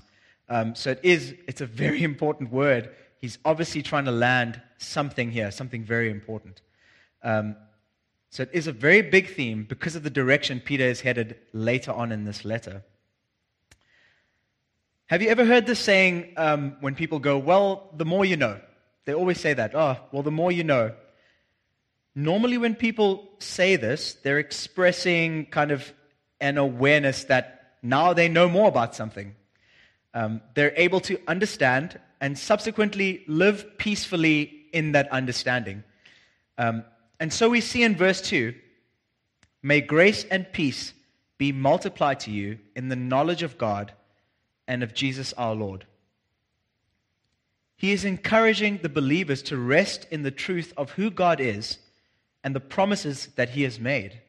Um, 0.49 0.73
so 0.73 0.91
it 0.91 0.99
is, 1.03 1.35
it's 1.47 1.61
a 1.61 1.67
very 1.67 2.03
important 2.11 2.51
word. 2.51 2.89
He's 3.21 3.37
obviously 3.45 3.83
trying 3.83 4.05
to 4.05 4.11
land 4.11 4.59
something 4.79 5.31
here, 5.31 5.51
something 5.51 5.83
very 5.83 6.09
important. 6.09 6.61
Um, 7.21 7.55
so 8.31 8.43
it 8.43 8.49
is 8.51 8.65
a 8.65 8.71
very 8.71 9.03
big 9.03 9.29
theme 9.29 9.63
because 9.63 9.95
of 9.95 10.01
the 10.01 10.09
direction 10.09 10.59
Peter 10.59 10.85
is 10.85 11.01
headed 11.01 11.37
later 11.53 11.91
on 11.91 12.11
in 12.11 12.25
this 12.25 12.43
letter. 12.43 12.83
Have 15.13 15.21
you 15.21 15.29
ever 15.29 15.45
heard 15.45 15.67
this 15.67 15.77
saying 15.77 16.33
um, 16.37 16.75
when 16.79 16.95
people 16.95 17.19
go, 17.19 17.37
Well, 17.37 17.91
the 17.95 18.03
more 18.03 18.25
you 18.25 18.35
know? 18.35 18.59
They 19.05 19.13
always 19.13 19.39
say 19.39 19.53
that. 19.53 19.75
Oh, 19.75 19.95
well, 20.11 20.23
the 20.23 20.31
more 20.31 20.51
you 20.51 20.63
know. 20.63 20.91
Normally, 22.15 22.57
when 22.57 22.73
people 22.73 23.29
say 23.37 23.75
this, 23.75 24.15
they're 24.23 24.39
expressing 24.39 25.45
kind 25.51 25.69
of 25.69 25.93
an 26.41 26.57
awareness 26.57 27.25
that 27.25 27.75
now 27.83 28.13
they 28.13 28.27
know 28.27 28.49
more 28.49 28.67
about 28.67 28.95
something. 28.95 29.35
Um, 30.15 30.41
they're 30.55 30.73
able 30.77 30.99
to 31.01 31.19
understand 31.27 31.99
and 32.19 32.35
subsequently 32.35 33.23
live 33.27 33.77
peacefully 33.77 34.65
in 34.73 34.93
that 34.93 35.11
understanding. 35.11 35.83
Um, 36.57 36.85
and 37.19 37.31
so 37.31 37.49
we 37.49 37.61
see 37.61 37.83
in 37.83 37.95
verse 37.95 38.19
2 38.19 38.55
May 39.61 39.81
grace 39.81 40.23
and 40.23 40.51
peace 40.51 40.91
be 41.37 41.51
multiplied 41.51 42.21
to 42.21 42.31
you 42.31 42.57
in 42.75 42.89
the 42.89 42.95
knowledge 42.95 43.43
of 43.43 43.59
God 43.59 43.93
and 44.67 44.83
of 44.83 44.93
Jesus 44.93 45.33
our 45.33 45.55
Lord. 45.55 45.85
He 47.75 47.91
is 47.91 48.05
encouraging 48.05 48.79
the 48.81 48.89
believers 48.89 49.41
to 49.43 49.57
rest 49.57 50.07
in 50.09 50.23
the 50.23 50.31
truth 50.31 50.73
of 50.77 50.91
who 50.91 51.11
God 51.11 51.41
is 51.41 51.79
and 52.43 52.55
the 52.55 52.59
promises 52.59 53.27
that 53.35 53.49
He 53.49 53.63
has 53.63 53.79
made. 53.79 54.21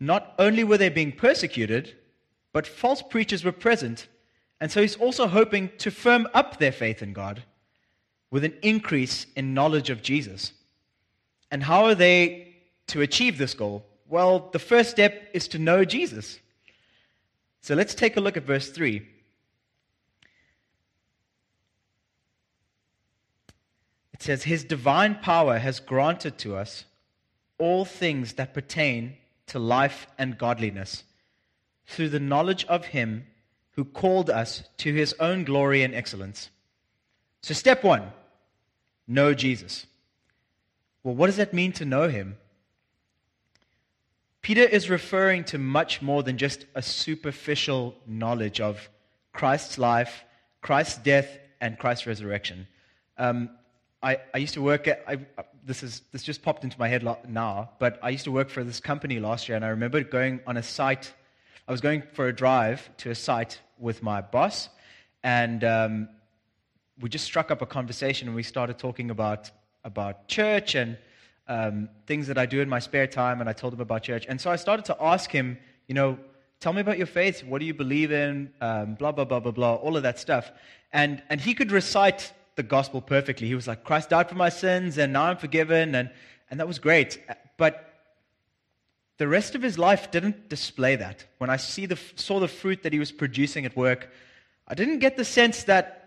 Not 0.00 0.34
only 0.38 0.64
were 0.64 0.78
they 0.78 0.88
being 0.88 1.12
persecuted, 1.12 1.96
but 2.52 2.66
false 2.66 3.02
preachers 3.02 3.44
were 3.44 3.52
present, 3.52 4.06
and 4.60 4.70
so 4.70 4.80
he's 4.80 4.96
also 4.96 5.26
hoping 5.26 5.70
to 5.78 5.90
firm 5.90 6.26
up 6.34 6.58
their 6.58 6.72
faith 6.72 7.02
in 7.02 7.12
God 7.12 7.42
with 8.30 8.44
an 8.44 8.54
increase 8.62 9.26
in 9.36 9.54
knowledge 9.54 9.90
of 9.90 10.02
Jesus. 10.02 10.52
And 11.50 11.62
how 11.62 11.84
are 11.84 11.94
they 11.94 12.56
to 12.88 13.00
achieve 13.00 13.38
this 13.38 13.54
goal? 13.54 13.84
Well, 14.08 14.50
the 14.52 14.58
first 14.58 14.90
step 14.90 15.28
is 15.32 15.48
to 15.48 15.58
know 15.58 15.84
Jesus. 15.84 16.38
So 17.60 17.74
let's 17.74 17.94
take 17.94 18.16
a 18.16 18.20
look 18.20 18.36
at 18.36 18.44
verse 18.44 18.70
3. 18.70 19.06
It 24.14 24.22
says, 24.22 24.42
His 24.44 24.64
divine 24.64 25.16
power 25.16 25.58
has 25.58 25.78
granted 25.80 26.38
to 26.38 26.56
us 26.56 26.84
all 27.58 27.84
things 27.84 28.34
that 28.34 28.54
pertain 28.54 29.16
to 29.46 29.58
life 29.58 30.06
and 30.18 30.38
godliness 30.38 31.04
through 31.86 32.08
the 32.08 32.20
knowledge 32.20 32.64
of 32.66 32.86
Him 32.86 33.26
who 33.72 33.84
called 33.84 34.28
us 34.28 34.64
to 34.78 34.92
His 34.92 35.14
own 35.20 35.44
glory 35.44 35.82
and 35.82 35.94
excellence. 35.94 36.50
So, 37.42 37.54
step 37.54 37.84
one 37.84 38.10
know 39.06 39.34
Jesus. 39.34 39.86
Well, 41.02 41.14
what 41.14 41.26
does 41.26 41.36
that 41.36 41.54
mean 41.54 41.72
to 41.72 41.84
know 41.84 42.08
Him? 42.08 42.36
Peter 44.48 44.62
is 44.62 44.88
referring 44.88 45.44
to 45.44 45.58
much 45.58 46.00
more 46.00 46.22
than 46.22 46.38
just 46.38 46.64
a 46.74 46.80
superficial 46.80 47.94
knowledge 48.06 48.62
of 48.62 48.88
Christ's 49.34 49.76
life, 49.76 50.24
Christ's 50.62 50.96
death, 50.96 51.38
and 51.60 51.78
Christ's 51.78 52.06
resurrection. 52.06 52.66
Um, 53.18 53.50
I, 54.02 54.16
I, 54.32 54.38
used 54.38 54.54
to 54.54 54.62
work 54.62 54.88
at, 54.88 55.04
I, 55.06 55.18
this, 55.66 55.82
is, 55.82 56.00
this 56.12 56.22
just 56.22 56.40
popped 56.40 56.64
into 56.64 56.78
my 56.78 56.88
head 56.88 57.06
now, 57.28 57.72
but 57.78 57.98
I 58.02 58.08
used 58.08 58.24
to 58.24 58.32
work 58.32 58.48
for 58.48 58.64
this 58.64 58.80
company 58.80 59.20
last 59.20 59.50
year, 59.50 59.56
and 59.56 59.66
I 59.66 59.68
remember 59.68 60.02
going 60.02 60.40
on 60.46 60.56
a 60.56 60.62
site. 60.62 61.12
I 61.68 61.70
was 61.70 61.82
going 61.82 62.02
for 62.14 62.28
a 62.28 62.32
drive 62.32 62.88
to 63.02 63.10
a 63.10 63.14
site 63.14 63.60
with 63.78 64.02
my 64.02 64.22
boss, 64.22 64.70
and 65.22 65.62
um, 65.62 66.08
we 66.98 67.10
just 67.10 67.26
struck 67.26 67.50
up 67.50 67.60
a 67.60 67.66
conversation, 67.66 68.28
and 68.28 68.34
we 68.34 68.44
started 68.44 68.78
talking 68.78 69.10
about, 69.10 69.50
about 69.84 70.26
church 70.26 70.74
and 70.74 70.96
um, 71.48 71.88
things 72.06 72.26
that 72.26 72.38
I 72.38 72.46
do 72.46 72.60
in 72.60 72.68
my 72.68 72.78
spare 72.78 73.06
time, 73.06 73.40
and 73.40 73.48
I 73.48 73.52
told 73.52 73.72
him 73.72 73.80
about 73.80 74.02
church. 74.02 74.26
And 74.28 74.40
so 74.40 74.50
I 74.50 74.56
started 74.56 74.84
to 74.86 74.96
ask 75.00 75.30
him, 75.30 75.58
you 75.86 75.94
know, 75.94 76.18
tell 76.60 76.72
me 76.72 76.80
about 76.80 76.98
your 76.98 77.06
faith. 77.06 77.42
What 77.42 77.58
do 77.60 77.64
you 77.64 77.74
believe 77.74 78.12
in? 78.12 78.52
Um, 78.60 78.94
blah, 78.94 79.12
blah, 79.12 79.24
blah, 79.24 79.40
blah, 79.40 79.52
blah, 79.52 79.74
all 79.74 79.96
of 79.96 80.02
that 80.02 80.18
stuff. 80.18 80.50
And, 80.92 81.22
and 81.30 81.40
he 81.40 81.54
could 81.54 81.72
recite 81.72 82.32
the 82.56 82.62
gospel 82.62 83.00
perfectly. 83.00 83.46
He 83.46 83.54
was 83.54 83.66
like, 83.66 83.84
Christ 83.84 84.10
died 84.10 84.28
for 84.28 84.34
my 84.34 84.48
sins, 84.48 84.98
and 84.98 85.12
now 85.12 85.24
I'm 85.24 85.36
forgiven. 85.36 85.94
And, 85.94 86.10
and 86.50 86.60
that 86.60 86.68
was 86.68 86.78
great. 86.78 87.22
But 87.56 87.84
the 89.18 89.28
rest 89.28 89.54
of 89.54 89.62
his 89.62 89.78
life 89.78 90.10
didn't 90.10 90.48
display 90.48 90.96
that. 90.96 91.24
When 91.38 91.50
I 91.50 91.56
see 91.56 91.86
the, 91.86 91.98
saw 92.16 92.40
the 92.40 92.48
fruit 92.48 92.82
that 92.82 92.92
he 92.92 92.98
was 92.98 93.10
producing 93.10 93.64
at 93.64 93.76
work, 93.76 94.10
I 94.66 94.74
didn't 94.74 94.98
get 94.98 95.16
the 95.16 95.24
sense 95.24 95.64
that 95.64 95.97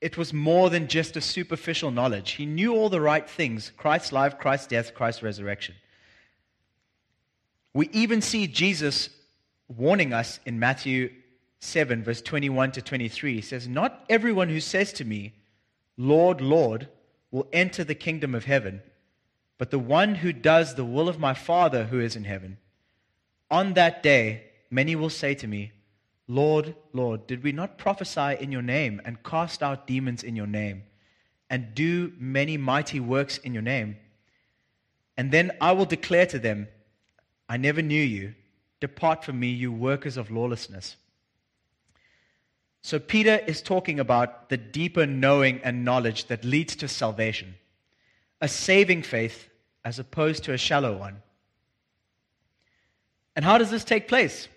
it 0.00 0.16
was 0.16 0.32
more 0.32 0.70
than 0.70 0.88
just 0.88 1.16
a 1.16 1.20
superficial 1.20 1.90
knowledge. 1.90 2.32
He 2.32 2.46
knew 2.46 2.74
all 2.74 2.88
the 2.88 3.00
right 3.00 3.28
things 3.28 3.72
Christ's 3.76 4.12
life, 4.12 4.38
Christ's 4.38 4.66
death, 4.66 4.94
Christ's 4.94 5.22
resurrection. 5.22 5.74
We 7.72 7.88
even 7.92 8.20
see 8.20 8.46
Jesus 8.46 9.10
warning 9.68 10.12
us 10.12 10.40
in 10.44 10.58
Matthew 10.58 11.10
7, 11.60 12.04
verse 12.04 12.22
21 12.22 12.72
to 12.72 12.82
23. 12.82 13.34
He 13.34 13.40
says, 13.40 13.66
Not 13.66 14.04
everyone 14.08 14.48
who 14.48 14.60
says 14.60 14.92
to 14.94 15.04
me, 15.04 15.32
Lord, 15.96 16.40
Lord, 16.40 16.88
will 17.30 17.48
enter 17.52 17.82
the 17.82 17.94
kingdom 17.94 18.34
of 18.34 18.44
heaven, 18.44 18.82
but 19.58 19.70
the 19.70 19.78
one 19.78 20.16
who 20.16 20.32
does 20.32 20.74
the 20.74 20.84
will 20.84 21.08
of 21.08 21.18
my 21.18 21.34
Father 21.34 21.84
who 21.86 21.98
is 21.98 22.14
in 22.14 22.24
heaven. 22.24 22.58
On 23.50 23.74
that 23.74 24.02
day, 24.02 24.44
many 24.70 24.94
will 24.94 25.10
say 25.10 25.34
to 25.34 25.46
me, 25.46 25.72
Lord, 26.26 26.74
Lord, 26.92 27.26
did 27.26 27.42
we 27.42 27.52
not 27.52 27.78
prophesy 27.78 28.36
in 28.40 28.50
your 28.50 28.62
name 28.62 29.00
and 29.04 29.22
cast 29.22 29.62
out 29.62 29.86
demons 29.86 30.22
in 30.22 30.36
your 30.36 30.46
name 30.46 30.84
and 31.50 31.74
do 31.74 32.12
many 32.18 32.56
mighty 32.56 32.98
works 32.98 33.38
in 33.38 33.52
your 33.52 33.62
name? 33.62 33.96
And 35.16 35.30
then 35.30 35.52
I 35.60 35.72
will 35.72 35.84
declare 35.84 36.26
to 36.26 36.38
them, 36.38 36.68
I 37.48 37.56
never 37.56 37.82
knew 37.82 38.02
you. 38.02 38.34
Depart 38.80 39.24
from 39.24 39.38
me, 39.38 39.48
you 39.48 39.70
workers 39.70 40.16
of 40.16 40.30
lawlessness. 40.30 40.96
So, 42.82 42.98
Peter 42.98 43.36
is 43.46 43.62
talking 43.62 43.98
about 43.98 44.50
the 44.50 44.58
deeper 44.58 45.06
knowing 45.06 45.60
and 45.62 45.86
knowledge 45.86 46.26
that 46.26 46.44
leads 46.44 46.76
to 46.76 46.88
salvation, 46.88 47.54
a 48.42 48.48
saving 48.48 49.02
faith 49.02 49.48
as 49.84 49.98
opposed 49.98 50.44
to 50.44 50.52
a 50.52 50.58
shallow 50.58 50.96
one. 50.96 51.22
And 53.36 53.44
how 53.44 53.56
does 53.56 53.70
this 53.70 53.84
take 53.84 54.06
place? 54.06 54.48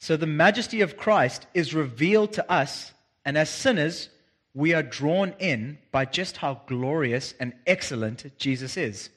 So 0.00 0.16
the 0.16 0.26
majesty 0.26 0.80
of 0.80 0.96
Christ 0.96 1.46
is 1.52 1.74
revealed 1.74 2.32
to 2.32 2.50
us, 2.50 2.94
and 3.24 3.36
as 3.36 3.50
sinners, 3.50 4.08
we 4.54 4.72
are 4.72 4.82
drawn 4.82 5.34
in 5.38 5.78
by 5.92 6.06
just 6.06 6.38
how 6.38 6.62
glorious 6.66 7.34
and 7.38 7.52
excellent 7.66 8.36
Jesus 8.38 8.78
is. 8.78 9.10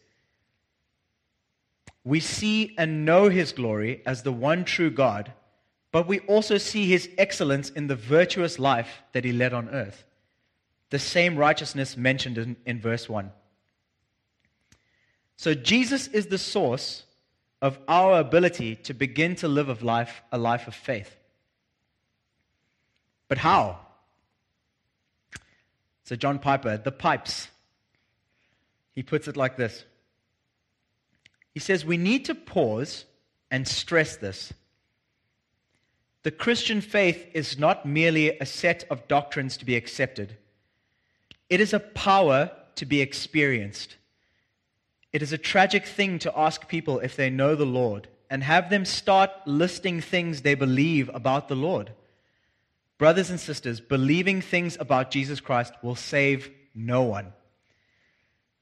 We 2.04 2.20
see 2.20 2.76
and 2.78 3.06
know 3.06 3.30
his 3.30 3.54
glory 3.54 4.02
as 4.06 4.24
the 4.24 4.34
one 4.34 4.66
true 4.66 4.92
God, 4.92 5.32
but 5.94 6.06
we 6.06 6.20
also 6.22 6.58
see 6.58 6.86
his 6.86 7.10
excellence 7.18 7.70
in 7.70 7.88
the 7.88 7.96
virtuous 7.96 8.60
life 8.60 9.04
that 9.14 9.24
he 9.24 9.32
led 9.32 9.54
on 9.54 9.70
earth. 9.70 10.04
the 10.90 11.00
same 11.00 11.38
righteousness 11.38 11.98
mentioned 11.98 12.38
in, 12.38 12.56
in 12.68 12.80
verse 12.80 13.10
1. 13.10 13.32
So 15.38 15.56
Jesus 15.56 16.06
is 16.08 16.28
the 16.28 16.38
source 16.38 17.04
of 17.64 17.80
our 17.88 18.20
ability 18.20 18.76
to 18.76 18.94
begin 18.94 19.38
to 19.38 19.48
live 19.48 19.70
of 19.70 19.82
life, 19.82 20.22
a 20.34 20.38
life 20.38 20.68
of 20.68 20.76
faith. 20.76 21.16
But 23.30 23.38
how? 23.38 23.80
So 26.04 26.18
John 26.18 26.40
Piper, 26.40 26.76
the 26.76 26.92
pipes, 26.92 27.48
he 28.94 29.02
puts 29.02 29.30
it 29.30 29.38
like 29.38 29.56
this. 29.56 29.86
He 31.54 31.62
says, 31.62 31.86
We 31.86 31.96
need 31.96 32.26
to 32.26 32.36
pause 32.36 33.06
and 33.50 33.66
stress 33.66 34.18
this. 34.18 34.52
The 36.24 36.32
Christian 36.32 36.82
faith 36.82 37.28
is 37.34 37.58
not 37.58 37.86
merely 37.86 38.38
a 38.40 38.46
set 38.46 38.84
of 38.90 39.08
doctrines 39.08 39.56
to 39.56 39.66
be 39.66 39.78
accepted, 39.78 40.36
it 41.50 41.62
is 41.62 41.72
a 41.72 41.80
power 41.80 42.52
to 42.76 42.86
be 42.86 43.00
experienced. 43.00 43.96
It 45.14 45.22
is 45.22 45.32
a 45.32 45.38
tragic 45.38 45.86
thing 45.86 46.18
to 46.20 46.38
ask 46.38 46.68
people 46.68 47.00
if 47.00 47.16
they 47.16 47.30
know 47.30 47.56
the 47.56 47.66
Lord 47.66 48.08
and 48.32 48.44
have 48.44 48.72
them 48.72 48.84
start 48.84 49.30
listing 49.46 50.02
things 50.02 50.42
they 50.42 50.56
believe 50.56 51.10
about 51.14 51.48
the 51.48 51.56
Lord. 51.56 51.92
Brothers 52.98 53.30
and 53.30 53.40
sisters, 53.40 53.80
believing 53.80 54.42
things 54.42 54.76
about 54.80 55.12
Jesus 55.12 55.40
Christ 55.40 55.74
will 55.84 55.96
save 55.96 56.50
no 56.74 57.04
one. 57.04 57.34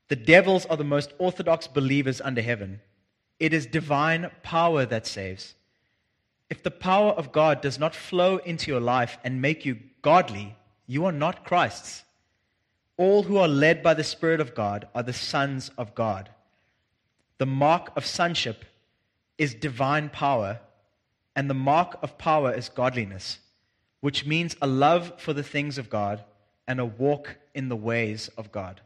The 0.10 0.18
devils 0.18 0.66
are 0.66 0.76
the 0.76 0.84
most 0.84 1.14
orthodox 1.20 1.68
believers 1.68 2.20
under 2.20 2.42
heaven. 2.42 2.82
It 3.40 3.54
is 3.54 3.66
divine 3.66 4.30
power 4.44 4.86
that 4.86 5.08
saves. 5.08 5.56
If 6.50 6.64
the 6.64 6.72
power 6.72 7.12
of 7.12 7.32
God 7.32 7.62
does 7.62 7.80
not 7.80 7.96
flow 7.96 8.38
into 8.38 8.70
your 8.70 8.82
life 8.82 9.18
and 9.24 9.42
make 9.42 9.66
you 9.66 9.78
godly, 10.02 10.58
you 10.86 11.06
are 11.06 11.14
not 11.14 11.46
Christ's. 11.46 12.04
All 12.98 13.24
who 13.24 13.38
are 13.38 13.48
led 13.48 13.82
by 13.82 13.94
the 13.94 14.04
Spirit 14.04 14.42
of 14.42 14.54
God 14.54 14.90
are 14.94 15.02
the 15.02 15.14
sons 15.14 15.72
of 15.78 15.96
God. 15.96 16.30
The 17.42 17.48
mark 17.48 17.98
of 17.98 18.06
sonship 18.06 18.66
is 19.40 19.56
divine 19.56 20.10
power, 20.10 20.60
and 21.36 21.50
the 21.50 21.56
mark 21.56 21.98
of 22.04 22.20
power 22.20 22.54
is 22.54 22.70
godliness, 22.70 23.40
which 24.00 24.28
means 24.28 24.56
a 24.62 24.68
love 24.68 25.14
for 25.18 25.34
the 25.34 25.42
things 25.42 25.80
of 25.80 25.90
God 25.90 26.24
and 26.68 26.80
a 26.80 26.86
walk 26.86 27.38
in 27.56 27.68
the 27.68 27.76
ways 27.76 28.30
of 28.38 28.52
God. 28.52 28.82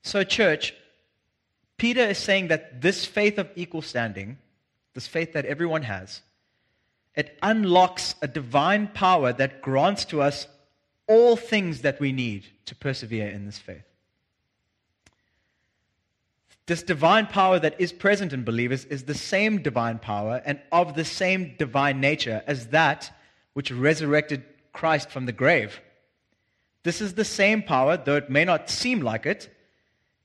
So, 0.00 0.24
church, 0.24 0.72
Peter 1.76 2.04
is 2.04 2.16
saying 2.16 2.48
that 2.48 2.80
this 2.80 3.04
faith 3.04 3.36
of 3.36 3.50
equal 3.54 3.82
standing, 3.82 4.38
this 4.94 5.06
faith 5.06 5.34
that 5.34 5.44
everyone 5.44 5.82
has, 5.82 6.22
it 7.14 7.36
unlocks 7.42 8.14
a 8.22 8.26
divine 8.26 8.86
power 8.86 9.34
that 9.34 9.60
grants 9.60 10.06
to 10.06 10.22
us 10.22 10.46
all 11.06 11.36
things 11.36 11.82
that 11.82 12.00
we 12.00 12.12
need 12.12 12.46
to 12.64 12.74
persevere 12.74 13.28
in 13.28 13.44
this 13.44 13.58
faith. 13.58 13.89
This 16.70 16.84
divine 16.84 17.26
power 17.26 17.58
that 17.58 17.80
is 17.80 17.92
present 17.92 18.32
in 18.32 18.44
believers 18.44 18.84
is 18.84 19.02
the 19.02 19.12
same 19.12 19.60
divine 19.60 19.98
power 19.98 20.40
and 20.44 20.60
of 20.70 20.94
the 20.94 21.04
same 21.04 21.56
divine 21.58 21.98
nature 21.98 22.44
as 22.46 22.68
that 22.68 23.12
which 23.54 23.72
resurrected 23.72 24.44
Christ 24.72 25.10
from 25.10 25.26
the 25.26 25.32
grave. 25.32 25.80
This 26.84 27.00
is 27.00 27.14
the 27.14 27.24
same 27.24 27.64
power, 27.64 27.96
though 27.96 28.14
it 28.14 28.30
may 28.30 28.44
not 28.44 28.70
seem 28.70 29.00
like 29.00 29.26
it, 29.26 29.52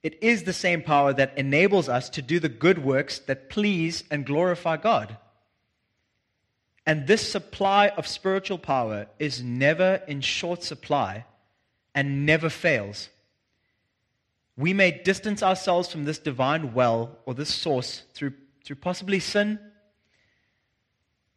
it 0.04 0.22
is 0.22 0.44
the 0.44 0.54
same 0.54 0.84
power 0.84 1.14
that 1.14 1.36
enables 1.36 1.90
us 1.90 2.10
to 2.12 2.22
do 2.22 2.40
the 2.40 2.48
good 2.48 2.78
works 2.78 3.18
that 3.22 3.50
please 3.50 4.04
and 4.12 4.24
glorify 4.24 4.78
God. 4.78 5.18
And 6.86 7.08
this 7.08 7.28
supply 7.28 7.88
of 7.88 8.06
spiritual 8.06 8.60
power 8.60 9.08
is 9.18 9.42
never 9.42 10.04
in 10.08 10.22
short 10.22 10.62
supply 10.62 11.26
and 11.96 12.24
never 12.28 12.52
fails. 12.52 13.10
We 14.58 14.74
may 14.74 14.92
distance 14.92 15.44
ourselves 15.44 15.92
from 15.92 16.06
this 16.06 16.18
divine 16.18 16.74
well 16.74 17.18
or 17.26 17.34
this 17.34 17.54
source 17.54 18.04
through, 18.14 18.34
through 18.64 18.78
possibly 18.78 19.20
sin. 19.20 19.60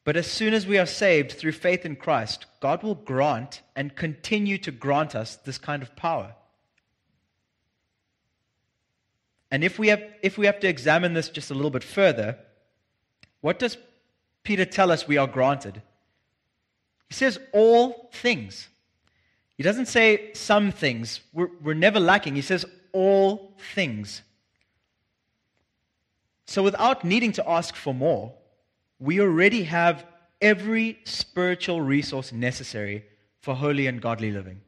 But 0.04 0.16
as 0.16 0.26
soon 0.26 0.54
as 0.54 0.66
we 0.66 0.78
are 0.78 0.86
saved 0.86 1.32
through 1.32 1.52
faith 1.52 1.84
in 1.84 1.96
Christ, 1.96 2.46
God 2.60 2.82
will 2.82 2.94
grant 2.94 3.62
and 3.74 3.94
continue 3.94 4.56
to 4.58 4.70
grant 4.70 5.14
us 5.14 5.36
this 5.36 5.58
kind 5.58 5.82
of 5.82 5.94
power. 5.96 6.34
And 9.50 9.64
if 9.64 9.78
we 9.78 9.88
have, 9.88 10.02
if 10.22 10.38
we 10.38 10.46
have 10.46 10.60
to 10.60 10.68
examine 10.68 11.14
this 11.14 11.28
just 11.28 11.50
a 11.50 11.54
little 11.54 11.70
bit 11.70 11.84
further, 11.84 12.38
what 13.40 13.58
does 13.58 13.76
Peter 14.44 14.64
tell 14.64 14.90
us 14.90 15.08
we 15.08 15.16
are 15.16 15.26
granted? 15.26 15.82
He 17.08 17.14
says 17.14 17.38
all 17.52 18.10
things. 18.12 18.68
He 19.56 19.62
doesn't 19.62 19.86
say 19.86 20.32
some 20.34 20.70
things. 20.70 21.20
We're, 21.32 21.50
we're 21.62 21.74
never 21.74 21.98
lacking. 21.98 22.34
He 22.34 22.42
says 22.42 22.64
all 22.92 23.54
things. 23.74 24.22
So 26.46 26.62
without 26.62 27.04
needing 27.04 27.32
to 27.32 27.48
ask 27.48 27.74
for 27.74 27.92
more, 27.92 28.32
we 28.98 29.20
already 29.20 29.64
have 29.64 30.04
every 30.40 30.98
spiritual 31.04 31.80
resource 31.80 32.32
necessary 32.32 33.04
for 33.40 33.54
holy 33.54 33.86
and 33.86 34.00
godly 34.00 34.30
living. 34.30 34.60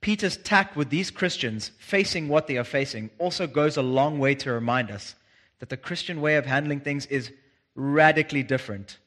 Peter's 0.00 0.36
tact 0.36 0.76
with 0.76 0.90
these 0.90 1.10
Christians 1.10 1.70
facing 1.78 2.28
what 2.28 2.46
they 2.46 2.58
are 2.58 2.64
facing 2.64 3.08
also 3.18 3.46
goes 3.46 3.76
a 3.76 3.82
long 3.82 4.18
way 4.18 4.34
to 4.34 4.52
remind 4.52 4.90
us 4.90 5.14
that 5.60 5.70
the 5.70 5.76
Christian 5.76 6.20
way 6.20 6.36
of 6.36 6.44
handling 6.44 6.80
things 6.80 7.06
is 7.06 7.32
radically 7.74 8.42
different 8.42 8.98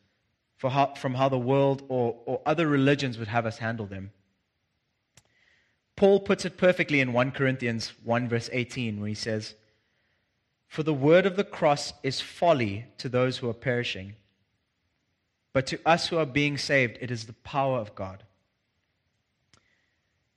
how, 0.62 0.94
from 0.96 1.13
how 1.13 1.30
the 1.30 1.38
world 1.38 1.84
or, 1.88 2.16
or 2.26 2.42
other 2.46 2.68
religions 2.68 3.18
would 3.18 3.28
have 3.28 3.46
us 3.46 3.58
handle 3.58 3.86
them. 3.86 4.12
Paul 5.97 6.19
puts 6.19 6.45
it 6.45 6.57
perfectly 6.57 7.01
in 7.01 7.12
1 7.12 7.31
Corinthians 7.31 7.91
1, 8.03 8.29
verse 8.29 8.51
18, 8.53 8.99
where 8.99 9.10
he 9.10 9.15
says, 9.15 9.55
For 10.67 10.83
the 10.83 10.93
word 10.93 11.25
of 11.25 11.36
the 11.36 11.43
cross 11.43 11.91
is 12.03 12.21
folly 12.21 12.86
to 12.99 13.10
those 13.10 13.38
who 13.38 13.49
are 13.49 13.53
perishing, 13.53 14.13
but 15.53 15.65
to 15.67 15.79
us 15.88 16.07
who 16.07 16.17
are 16.17 16.25
being 16.25 16.55
saved, 16.60 16.99
it 17.01 17.10
is 17.10 17.25
the 17.25 17.33
power 17.33 17.79
of 17.79 17.95
God. 17.95 18.23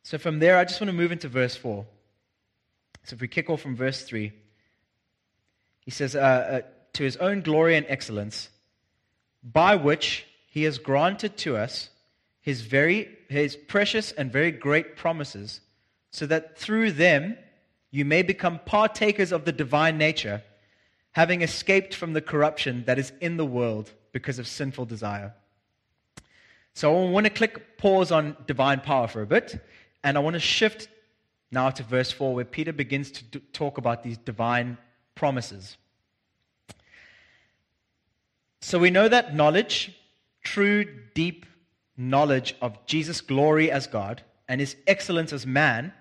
So 0.03 0.17
from 0.17 0.39
there, 0.39 0.57
I 0.57 0.65
just 0.65 0.81
want 0.81 0.89
to 0.89 0.97
move 0.97 1.13
into 1.13 1.29
verse 1.29 1.55
4. 1.57 1.85
So 3.05 3.15
if 3.15 3.21
we 3.21 3.29
kick 3.29 3.51
off 3.51 3.61
from 3.61 3.77
verse 3.77 4.03
3, 4.03 4.33
he 5.81 5.91
says, 5.91 6.17
uh, 6.17 6.19
uh, 6.19 6.61
To 6.95 7.03
his 7.03 7.19
own 7.19 7.43
glory 7.43 7.77
and 7.77 7.85
excellence, 7.87 8.49
by 9.45 9.77
which 9.77 10.27
he 10.47 10.63
has 10.63 10.79
granted 10.79 11.37
to 11.39 11.59
us 11.59 11.91
his, 12.41 12.63
very, 12.63 13.15
his 13.31 13.57
precious 13.57 14.13
and 14.13 14.33
very 14.33 14.51
great 14.51 14.97
promises, 14.97 15.61
so 16.11 16.27
that 16.27 16.59
through 16.59 16.93
them 16.93 17.37
you 17.91 18.05
may 18.05 18.23
become 18.23 18.61
partakers 18.67 19.33
of 19.33 19.45
the 19.45 19.53
divine 19.53 19.99
nature, 19.99 20.43
having 21.13 21.43
escaped 21.43 21.95
from 21.95 22.13
the 22.13 22.21
corruption 22.21 22.85
that 22.87 22.99
is 22.99 23.13
in 23.21 23.37
the 23.37 23.47
world 23.47 23.93
because 24.13 24.39
of 24.39 24.47
sinful 24.47 24.85
desire. 24.85 25.33
So 26.75 27.07
I 27.07 27.11
want 27.11 27.25
to 27.25 27.31
click 27.31 27.79
pause 27.79 28.13
on 28.13 28.37
divine 28.47 28.81
power 28.81 29.09
for 29.09 29.23
a 29.23 29.27
bit 29.27 29.61
and 30.03 30.17
I 30.17 30.21
want 30.21 30.35
to 30.35 30.41
shift 30.41 30.89
now 31.51 31.71
to 31.71 31.83
verse 31.83 32.13
4, 32.13 32.35
where 32.35 32.45
Peter 32.45 32.73
begins 32.73 33.11
to 33.11 33.25
d- 33.25 33.41
talk 33.53 33.77
about 33.79 34.03
these 34.03 34.17
divine 34.19 34.79
promises. 35.15 35.77
So 38.61 38.79
we 38.79 38.91
know 38.91 39.09
that 39.09 39.35
knowledge, 39.35 39.93
true, 40.43 40.85
deep 41.15 41.47
knowledge 42.01 42.57
of 42.61 42.85
Jesus' 42.87 43.21
glory 43.21 43.71
as 43.71 43.87
God 43.87 44.23
and 44.49 44.61
his 44.61 44.77
excellence 44.87 45.33
as 45.33 45.47
man, 45.47 45.93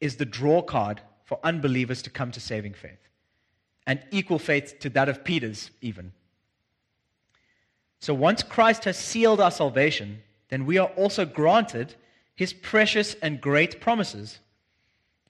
is 0.00 0.16
the 0.16 0.24
draw 0.24 0.60
card 0.60 1.00
for 1.24 1.38
unbelievers 1.44 2.02
to 2.02 2.10
come 2.10 2.32
to 2.32 2.40
saving 2.40 2.74
faith, 2.74 2.98
and 3.86 4.02
equal 4.10 4.38
faith 4.38 4.78
to 4.80 4.90
that 4.90 5.08
of 5.08 5.22
Peter's, 5.22 5.70
even. 5.80 6.12
So 8.00 8.12
once 8.12 8.42
Christ 8.42 8.84
has 8.84 8.98
sealed 8.98 9.40
our 9.40 9.50
salvation, 9.50 10.22
then 10.48 10.66
we 10.66 10.76
are 10.76 10.88
also 10.88 11.24
granted 11.24 11.94
his 12.34 12.52
precious 12.52 13.14
and 13.22 13.40
great 13.40 13.80
promises. 13.80 14.40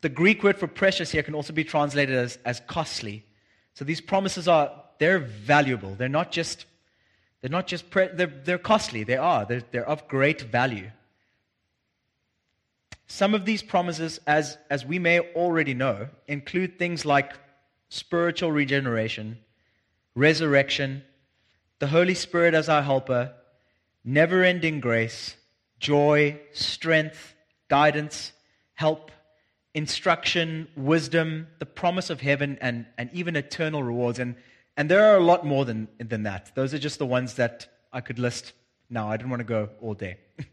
The 0.01 0.09
Greek 0.09 0.43
word 0.43 0.59
for 0.59 0.67
precious 0.67 1.11
here 1.11 1.23
can 1.23 1.35
also 1.35 1.53
be 1.53 1.65
translated 1.65 2.17
as, 2.17 2.39
as 2.45 2.61
costly. 2.67 3.25
So 3.75 3.85
these 3.85 4.01
promises 4.01 4.49
are, 4.49 4.73
they're 4.99 5.19
valuable. 5.19 5.95
They're 5.95 6.09
not 6.09 6.33
just, 6.33 6.65
they're 7.45 7.51
not 7.51 7.67
just, 7.67 7.91
pre- 7.91 8.09
they're, 8.09 8.33
they're 8.43 8.57
costly. 8.57 9.05
They 9.05 9.19
are. 9.19 9.45
They're, 9.45 9.63
they're 9.71 9.87
of 9.87 10.09
great 10.09 10.41
value. 10.41 10.91
Some 13.07 13.35
of 13.35 13.45
these 13.45 13.63
promises, 13.63 14.19
as, 14.27 14.57
as 14.71 14.87
we 14.87 14.99
may 14.99 15.21
already 15.21 15.75
know, 15.75 16.09
include 16.27 16.79
things 16.79 17.05
like 17.05 17.35
spiritual 17.91 18.51
regeneration, 18.51 19.37
resurrection, 20.15 21.03
the 21.81 21.87
Holy 21.89 22.15
Spirit 22.15 22.55
as 22.55 22.71
our 22.71 22.81
helper, 22.81 23.35
never 24.07 24.43
ending 24.43 24.81
grace, 24.81 25.37
joy, 25.79 26.41
strength, 26.55 27.35
guidance, 27.69 28.33
help, 28.73 29.11
instruction, 29.75 30.67
wisdom, 30.77 31.49
the 31.59 31.67
promise 31.67 32.09
of 32.09 32.23
heaven, 32.23 32.57
and, 32.63 32.87
and 32.97 33.11
even 33.13 33.37
eternal 33.37 33.83
rewards. 33.83 34.19
And, 34.19 34.35
and 34.77 34.91
there 34.91 35.13
are 35.13 35.17
a 35.17 35.23
lot 35.23 35.47
more 35.47 35.65
than, 35.65 35.89
than 35.99 36.25
that. 36.25 36.55
Those 36.55 36.75
are 36.75 36.79
just 36.79 36.99
the 36.99 37.07
ones 37.07 37.35
that 37.35 37.69
I 37.93 38.01
could 38.01 38.19
list 38.19 38.53
now. 38.91 39.11
I 39.11 39.17
didn't 39.17 39.31
want 39.31 39.41
to 39.41 39.45
go 39.45 39.71
all 39.81 39.95
day. 39.95 40.19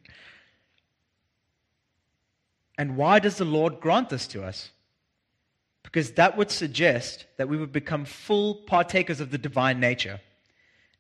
And 2.82 2.98
why 2.98 3.20
does 3.20 3.38
the 3.38 3.46
Lord 3.46 3.80
grant 3.80 4.10
this 4.10 4.26
to 4.30 4.44
us? 4.44 4.72
Because 5.84 6.14
that 6.14 6.36
would 6.36 6.50
suggest 6.50 7.28
that 7.38 7.48
we 7.48 7.58
would 7.58 7.72
become 7.72 8.06
full 8.06 8.56
partakers 8.56 9.20
of 9.20 9.30
the 9.30 9.38
divine 9.38 9.80
nature. 9.80 10.20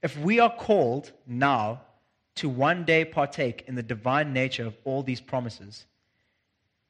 If 0.04 0.16
we 0.16 0.40
are 0.40 0.56
called 0.56 1.12
now 1.26 1.82
to 2.36 2.50
one 2.50 2.86
day 2.86 3.04
partake 3.04 3.64
in 3.68 3.74
the 3.74 3.82
divine 3.82 4.32
nature 4.32 4.68
of 4.68 4.78
all 4.84 5.02
these 5.02 5.22
promises, 5.22 5.88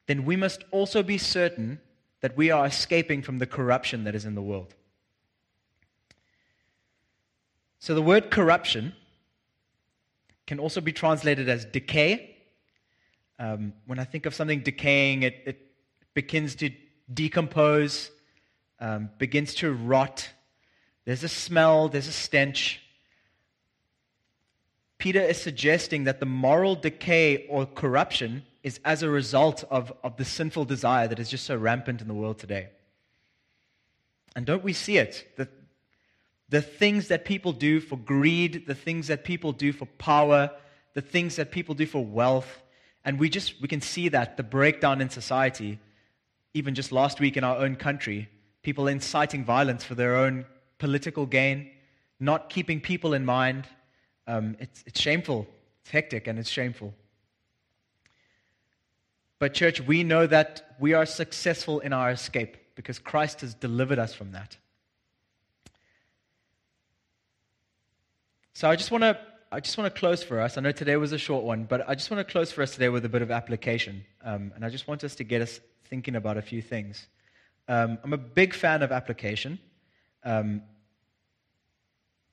then 0.08 0.26
we 0.26 0.36
must 0.36 0.62
also 0.70 1.02
be 1.02 1.16
certain 1.16 1.80
that 2.20 2.36
we 2.36 2.50
are 2.50 2.66
escaping 2.66 3.22
from 3.22 3.38
the 3.38 3.46
corruption 3.46 4.04
that 4.04 4.14
is 4.14 4.26
in 4.26 4.34
the 4.34 4.42
world. 4.42 4.74
So 7.82 7.96
the 7.96 8.02
word 8.02 8.30
corruption 8.30 8.92
can 10.46 10.60
also 10.60 10.80
be 10.80 10.92
translated 10.92 11.48
as 11.48 11.64
decay. 11.64 12.36
Um, 13.40 13.72
when 13.86 13.98
I 13.98 14.04
think 14.04 14.24
of 14.24 14.36
something 14.36 14.60
decaying, 14.60 15.24
it, 15.24 15.42
it 15.44 15.66
begins 16.14 16.54
to 16.56 16.70
decompose, 17.12 18.12
um, 18.78 19.10
begins 19.18 19.56
to 19.56 19.72
rot. 19.72 20.30
There's 21.06 21.24
a 21.24 21.28
smell, 21.28 21.88
there's 21.88 22.06
a 22.06 22.12
stench. 22.12 22.80
Peter 24.98 25.20
is 25.20 25.42
suggesting 25.42 26.04
that 26.04 26.20
the 26.20 26.26
moral 26.26 26.76
decay 26.76 27.48
or 27.48 27.66
corruption 27.66 28.44
is 28.62 28.78
as 28.84 29.02
a 29.02 29.10
result 29.10 29.64
of, 29.72 29.92
of 30.04 30.16
the 30.18 30.24
sinful 30.24 30.66
desire 30.66 31.08
that 31.08 31.18
is 31.18 31.28
just 31.28 31.46
so 31.46 31.56
rampant 31.56 32.00
in 32.00 32.06
the 32.06 32.14
world 32.14 32.38
today. 32.38 32.68
And 34.36 34.46
don't 34.46 34.62
we 34.62 34.72
see 34.72 34.98
it? 34.98 35.32
The, 35.36 35.48
the 36.52 36.60
things 36.60 37.08
that 37.08 37.24
people 37.24 37.54
do 37.54 37.80
for 37.80 37.96
greed, 37.96 38.66
the 38.66 38.74
things 38.74 39.06
that 39.06 39.24
people 39.24 39.52
do 39.52 39.72
for 39.72 39.86
power, 39.96 40.50
the 40.92 41.00
things 41.00 41.36
that 41.36 41.50
people 41.50 41.74
do 41.74 41.86
for 41.86 42.04
wealth. 42.04 42.62
And 43.06 43.18
we 43.18 43.30
just 43.30 43.58
we 43.62 43.68
can 43.68 43.80
see 43.80 44.10
that 44.10 44.36
the 44.36 44.42
breakdown 44.42 45.00
in 45.00 45.08
society, 45.08 45.78
even 46.52 46.74
just 46.74 46.92
last 46.92 47.20
week 47.20 47.38
in 47.38 47.42
our 47.42 47.56
own 47.56 47.76
country, 47.76 48.28
people 48.62 48.86
inciting 48.86 49.46
violence 49.46 49.82
for 49.82 49.94
their 49.94 50.14
own 50.14 50.44
political 50.76 51.24
gain, 51.24 51.70
not 52.20 52.50
keeping 52.50 52.82
people 52.82 53.14
in 53.14 53.24
mind. 53.24 53.64
Um, 54.26 54.54
it's, 54.60 54.84
it's 54.86 55.00
shameful. 55.00 55.46
It's 55.80 55.90
hectic 55.90 56.26
and 56.26 56.38
it's 56.38 56.50
shameful. 56.50 56.92
But, 59.38 59.54
church, 59.54 59.80
we 59.80 60.04
know 60.04 60.26
that 60.26 60.76
we 60.78 60.92
are 60.92 61.06
successful 61.06 61.80
in 61.80 61.94
our 61.94 62.10
escape 62.10 62.58
because 62.74 62.98
Christ 62.98 63.40
has 63.40 63.54
delivered 63.54 63.98
us 63.98 64.12
from 64.12 64.32
that. 64.32 64.58
So 68.54 68.68
I 68.68 68.76
just 68.76 68.90
want 68.90 69.02
to 69.02 69.18
I 69.50 69.60
just 69.60 69.76
want 69.76 69.92
to 69.92 69.98
close 69.98 70.22
for 70.22 70.40
us. 70.40 70.56
I 70.56 70.60
know 70.60 70.72
today 70.72 70.96
was 70.96 71.12
a 71.12 71.18
short 71.18 71.44
one, 71.44 71.64
but 71.64 71.86
I 71.88 71.94
just 71.94 72.10
want 72.10 72.26
to 72.26 72.30
close 72.30 72.50
for 72.52 72.62
us 72.62 72.72
today 72.72 72.88
with 72.88 73.04
a 73.04 73.08
bit 73.08 73.22
of 73.22 73.30
application, 73.30 74.04
um, 74.22 74.52
and 74.54 74.64
I 74.64 74.70
just 74.70 74.88
want 74.88 75.04
us 75.04 75.14
to 75.16 75.24
get 75.24 75.42
us 75.42 75.60
thinking 75.84 76.16
about 76.16 76.36
a 76.38 76.42
few 76.42 76.62
things. 76.62 77.06
Um, 77.68 77.98
I'm 78.02 78.12
a 78.12 78.18
big 78.18 78.54
fan 78.54 78.82
of 78.82 78.92
application, 78.92 79.58
um, 80.24 80.62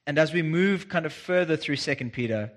and 0.08 0.18
as 0.18 0.34
we 0.34 0.42
move 0.42 0.88
kind 0.88 1.06
of 1.06 1.14
further 1.14 1.58
through 1.58 1.76
Second 1.78 2.14
Peter, 2.14 2.52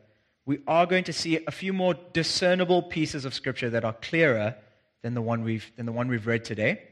we 0.45 0.59
are 0.67 0.87
going 0.87 1.05
to 1.05 1.13
see 1.13 1.45
a 1.45 1.51
few 1.53 1.73
more 1.73 1.95
discernible 2.13 2.83
pieces 2.83 3.25
of 3.25 3.35
Scripture 3.35 3.71
that 3.71 3.85
are 3.85 3.95
clearer 3.95 4.57
than 5.03 5.15
the 5.15 5.23
one 5.23 5.45
we've, 5.45 5.71
than 5.77 5.87
the 5.87 5.93
one 5.93 6.09
we've 6.09 6.27
read 6.27 6.45
today. 6.45 6.83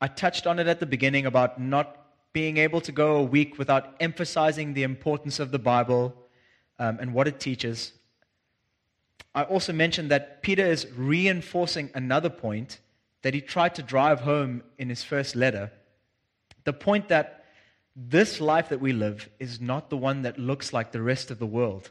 I 0.00 0.08
touched 0.08 0.46
on 0.46 0.58
it 0.58 0.66
at 0.66 0.80
the 0.80 0.86
beginning 0.86 1.26
about 1.26 1.60
not 1.60 1.99
being 2.32 2.56
able 2.58 2.80
to 2.80 2.92
go 2.92 3.16
a 3.16 3.22
week 3.22 3.58
without 3.58 3.94
emphasizing 4.00 4.74
the 4.74 4.82
importance 4.82 5.40
of 5.40 5.50
the 5.50 5.58
Bible 5.58 6.14
um, 6.78 6.98
and 7.00 7.12
what 7.12 7.26
it 7.26 7.40
teaches. 7.40 7.92
I 9.34 9.42
also 9.42 9.72
mentioned 9.72 10.10
that 10.10 10.42
Peter 10.42 10.64
is 10.64 10.86
reinforcing 10.96 11.90
another 11.94 12.30
point 12.30 12.80
that 13.22 13.34
he 13.34 13.40
tried 13.40 13.74
to 13.76 13.82
drive 13.82 14.20
home 14.20 14.62
in 14.78 14.88
his 14.88 15.02
first 15.02 15.36
letter 15.36 15.70
the 16.64 16.72
point 16.72 17.08
that 17.08 17.44
this 17.96 18.40
life 18.40 18.68
that 18.68 18.80
we 18.80 18.92
live 18.92 19.28
is 19.38 19.60
not 19.60 19.90
the 19.90 19.96
one 19.96 20.22
that 20.22 20.38
looks 20.38 20.72
like 20.72 20.92
the 20.92 21.02
rest 21.02 21.30
of 21.30 21.38
the 21.38 21.46
world. 21.46 21.90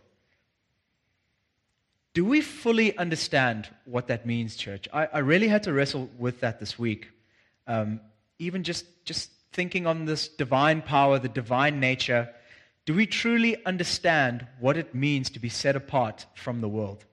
Do 2.14 2.26
we 2.26 2.42
fully 2.42 2.98
understand 2.98 3.70
what 3.86 4.08
that 4.08 4.26
means, 4.26 4.56
church? 4.56 4.88
I, 4.94 5.06
I 5.14 5.20
really 5.20 5.48
had 5.48 5.64
to 5.64 5.74
wrestle 5.74 6.10
with 6.18 6.40
that 6.42 6.60
this 6.60 6.78
week. 6.80 7.10
Um, 7.68 8.00
even 8.40 8.64
just, 8.64 8.86
just 9.06 9.32
thinking 9.52 9.88
on 9.88 10.06
this 10.06 10.28
divine 10.28 10.82
power, 10.82 11.20
the 11.20 11.30
divine 11.30 11.80
nature, 11.80 12.30
do 12.86 12.94
we 12.94 13.06
truly 13.06 13.64
understand 13.66 14.48
what 14.60 14.78
it 14.78 14.96
means 14.96 15.30
to 15.32 15.40
be 15.40 15.50
set 15.50 15.76
apart 15.76 16.26
from 16.34 16.62
the 16.62 16.68
world? 16.68 17.06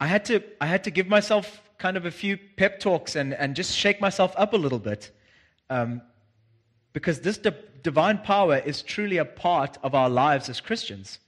I 0.00 0.06
had 0.06 0.24
to, 0.26 0.42
I 0.60 0.66
had 0.66 0.84
to 0.84 0.90
give 0.90 1.08
myself 1.08 1.62
kind 1.78 1.96
of 1.96 2.06
a 2.06 2.10
few 2.10 2.38
pep 2.56 2.80
talks 2.80 3.16
and, 3.16 3.34
and 3.34 3.54
just 3.54 3.76
shake 3.76 4.00
myself 4.00 4.34
up 4.36 4.52
a 4.52 4.56
little 4.56 4.78
bit. 4.78 5.10
Um, 5.68 6.02
because 6.92 7.20
this 7.20 7.38
di- 7.38 7.52
divine 7.82 8.18
power 8.18 8.56
is 8.56 8.82
truly 8.82 9.18
a 9.18 9.24
part 9.24 9.78
of 9.82 9.94
our 9.94 10.08
lives 10.08 10.48
as 10.48 10.60
Christians. 10.60 11.18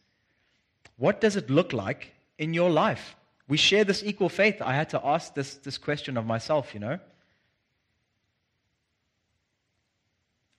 What 0.97 1.21
does 1.21 1.37
it 1.37 1.51
look 1.51 1.73
like 1.73 2.12
in 2.38 2.55
your 2.55 2.71
life? 2.71 3.16
We 3.47 3.57
share 3.57 3.85
this 3.85 4.03
equal 4.03 4.29
faith. 4.29 4.61
I 4.61 4.75
had 4.75 4.90
to 4.90 5.07
ask 5.07 5.35
this, 5.35 5.55
this 5.55 5.79
question 5.79 6.16
of 6.16 6.27
myself, 6.27 6.75
you 6.75 6.81
know. 6.81 6.99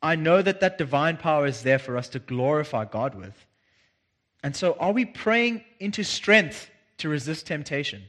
I 0.02 0.16
know 0.16 0.42
that 0.42 0.62
that 0.62 0.78
divine 0.78 1.18
power 1.18 1.46
is 1.46 1.64
there 1.64 1.80
for 1.80 1.98
us 1.98 2.10
to 2.10 2.20
glorify 2.20 2.86
God 2.86 3.16
with. 3.16 3.46
And 4.42 4.56
so, 4.56 4.74
are 4.80 4.94
we 4.94 5.06
praying 5.06 5.64
into 5.80 6.04
strength 6.04 6.70
to 7.00 7.10
resist 7.10 7.48
temptation? 7.48 8.04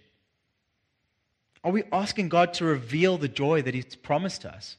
Are 1.64 1.72
we 1.72 1.83
asking 1.92 2.29
God 2.29 2.55
to 2.55 2.64
reveal 2.64 3.18
the 3.18 3.29
joy 3.29 3.62
that 3.62 3.74
He's 3.74 3.96
promised 3.96 4.44
us? 4.44 4.76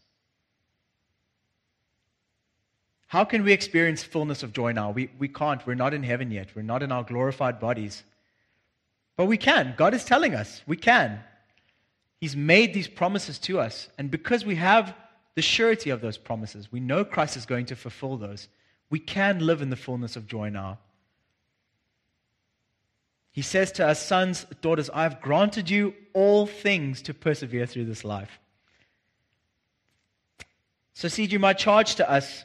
How 3.08 3.26
can 3.26 3.44
we 3.44 3.52
experience 3.52 4.04
fullness 4.04 4.42
of 4.42 4.54
joy 4.54 4.72
now? 4.72 4.92
We, 4.92 5.10
we 5.20 5.28
can't. 5.28 5.66
We're 5.68 5.76
not 5.76 5.94
in 5.94 6.04
heaven 6.04 6.32
yet. 6.32 6.48
We're 6.56 6.62
not 6.62 6.82
in 6.82 6.94
our 6.94 7.04
glorified 7.04 7.60
bodies. 7.60 8.04
But 9.18 9.26
we 9.26 9.36
can. 9.36 9.74
God 9.78 9.94
is 9.94 10.06
telling 10.06 10.34
us 10.34 10.62
we 10.66 10.78
can. 10.78 11.20
He's 12.22 12.38
made 12.38 12.74
these 12.74 12.88
promises 12.88 13.38
to 13.40 13.60
us. 13.60 13.90
And 13.98 14.10
because 14.10 14.46
we 14.46 14.56
have 14.56 14.96
the 15.36 15.42
surety 15.42 15.90
of 15.90 16.02
those 16.02 16.18
promises, 16.18 16.72
we 16.72 16.80
know 16.80 17.06
Christ 17.06 17.38
is 17.38 17.46
going 17.46 17.68
to 17.68 17.76
fulfill 17.76 18.18
those. 18.18 18.48
We 18.90 19.00
can 19.00 19.40
live 19.40 19.62
in 19.62 19.70
the 19.70 19.76
fullness 19.76 20.16
of 20.16 20.28
joy 20.28 20.50
now. 20.50 20.80
He 23.32 23.42
says 23.42 23.72
to 23.74 23.88
us, 23.88 24.06
Sons, 24.06 24.46
daughters, 24.62 24.90
I 24.94 25.04
have 25.04 25.22
granted 25.22 25.70
you 25.70 25.94
all 26.14 26.46
things 26.46 27.02
to 27.04 27.14
persevere 27.14 27.66
through 27.66 27.86
this 27.86 28.04
life. 28.04 28.40
So, 30.94 31.08
CG, 31.08 31.40
my 31.40 31.54
charge 31.54 31.96
to 31.96 32.10
us 32.10 32.44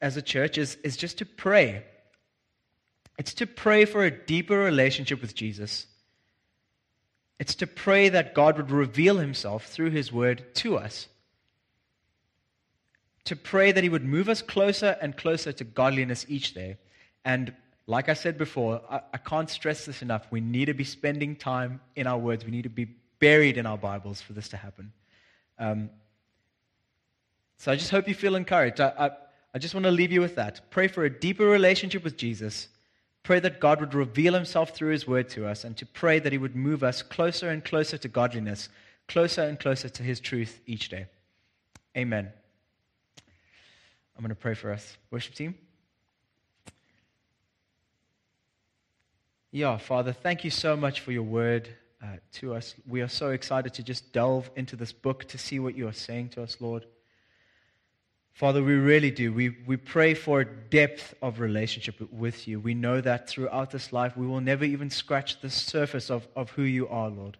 as 0.00 0.16
a 0.16 0.22
church 0.22 0.58
is, 0.58 0.76
is 0.82 0.96
just 0.96 1.18
to 1.18 1.24
pray. 1.24 1.84
It's 3.16 3.34
to 3.34 3.46
pray 3.46 3.84
for 3.84 4.04
a 4.04 4.10
deeper 4.10 4.58
relationship 4.58 5.20
with 5.22 5.36
Jesus. 5.36 5.86
It's 7.38 7.54
to 7.56 7.68
pray 7.68 8.08
that 8.08 8.34
God 8.34 8.56
would 8.56 8.72
reveal 8.72 9.18
himself 9.18 9.66
through 9.66 9.90
his 9.90 10.12
word 10.12 10.44
to 10.56 10.76
us. 10.76 11.06
To 13.24 13.36
pray 13.36 13.72
that 13.72 13.82
he 13.82 13.88
would 13.88 14.04
move 14.04 14.28
us 14.28 14.42
closer 14.42 14.96
and 15.00 15.16
closer 15.16 15.52
to 15.52 15.64
godliness 15.64 16.26
each 16.28 16.54
day. 16.54 16.76
And 17.24 17.54
like 17.86 18.08
I 18.08 18.14
said 18.14 18.38
before, 18.38 18.82
I, 18.90 19.00
I 19.12 19.18
can't 19.18 19.48
stress 19.48 19.86
this 19.86 20.02
enough. 20.02 20.26
We 20.30 20.40
need 20.40 20.66
to 20.66 20.74
be 20.74 20.84
spending 20.84 21.36
time 21.36 21.80
in 21.96 22.06
our 22.06 22.18
words, 22.18 22.44
we 22.44 22.50
need 22.50 22.62
to 22.62 22.68
be 22.68 22.88
buried 23.18 23.56
in 23.56 23.66
our 23.66 23.78
Bibles 23.78 24.20
for 24.20 24.32
this 24.34 24.48
to 24.48 24.56
happen. 24.56 24.92
Um, 25.58 25.90
so 27.58 27.72
I 27.72 27.76
just 27.76 27.90
hope 27.90 28.08
you 28.08 28.14
feel 28.14 28.36
encouraged. 28.36 28.80
I, 28.80 28.92
I, 28.98 29.10
I 29.54 29.58
just 29.58 29.74
want 29.74 29.84
to 29.84 29.90
leave 29.90 30.12
you 30.12 30.20
with 30.20 30.34
that. 30.34 30.70
Pray 30.70 30.88
for 30.88 31.04
a 31.04 31.10
deeper 31.10 31.46
relationship 31.46 32.04
with 32.04 32.16
Jesus. 32.16 32.68
Pray 33.22 33.40
that 33.40 33.60
God 33.60 33.80
would 33.80 33.94
reveal 33.94 34.34
himself 34.34 34.70
through 34.70 34.90
his 34.90 35.06
word 35.06 35.30
to 35.30 35.46
us, 35.46 35.64
and 35.64 35.76
to 35.78 35.86
pray 35.86 36.18
that 36.18 36.32
he 36.32 36.38
would 36.38 36.56
move 36.56 36.82
us 36.82 37.00
closer 37.00 37.48
and 37.48 37.64
closer 37.64 37.96
to 37.96 38.08
godliness, 38.08 38.68
closer 39.08 39.42
and 39.42 39.58
closer 39.58 39.88
to 39.88 40.02
his 40.02 40.20
truth 40.20 40.60
each 40.66 40.90
day. 40.90 41.06
Amen. 41.96 42.30
I'm 44.16 44.22
going 44.22 44.30
to 44.30 44.34
pray 44.34 44.54
for 44.54 44.72
us. 44.72 44.96
Worship 45.10 45.34
team. 45.34 45.56
Yeah, 49.50 49.76
Father, 49.78 50.12
thank 50.12 50.44
you 50.44 50.50
so 50.50 50.76
much 50.76 51.00
for 51.00 51.12
your 51.12 51.22
word 51.22 51.68
uh, 52.02 52.06
to 52.32 52.54
us. 52.54 52.74
We 52.86 53.02
are 53.02 53.08
so 53.08 53.30
excited 53.30 53.74
to 53.74 53.82
just 53.82 54.12
delve 54.12 54.50
into 54.56 54.76
this 54.76 54.92
book 54.92 55.26
to 55.28 55.38
see 55.38 55.58
what 55.58 55.76
you 55.76 55.86
are 55.88 55.92
saying 55.92 56.30
to 56.30 56.42
us, 56.42 56.56
Lord. 56.60 56.86
Father, 58.32 58.64
we 58.64 58.74
really 58.74 59.12
do. 59.12 59.32
We, 59.32 59.56
we 59.64 59.76
pray 59.76 60.14
for 60.14 60.40
a 60.40 60.44
depth 60.44 61.14
of 61.22 61.38
relationship 61.38 62.00
with 62.12 62.48
you. 62.48 62.58
We 62.58 62.74
know 62.74 63.00
that 63.00 63.28
throughout 63.28 63.70
this 63.70 63.92
life, 63.92 64.16
we 64.16 64.26
will 64.26 64.40
never 64.40 64.64
even 64.64 64.90
scratch 64.90 65.40
the 65.40 65.50
surface 65.50 66.10
of, 66.10 66.26
of 66.34 66.50
who 66.50 66.62
you 66.62 66.88
are, 66.88 67.08
Lord. 67.08 67.38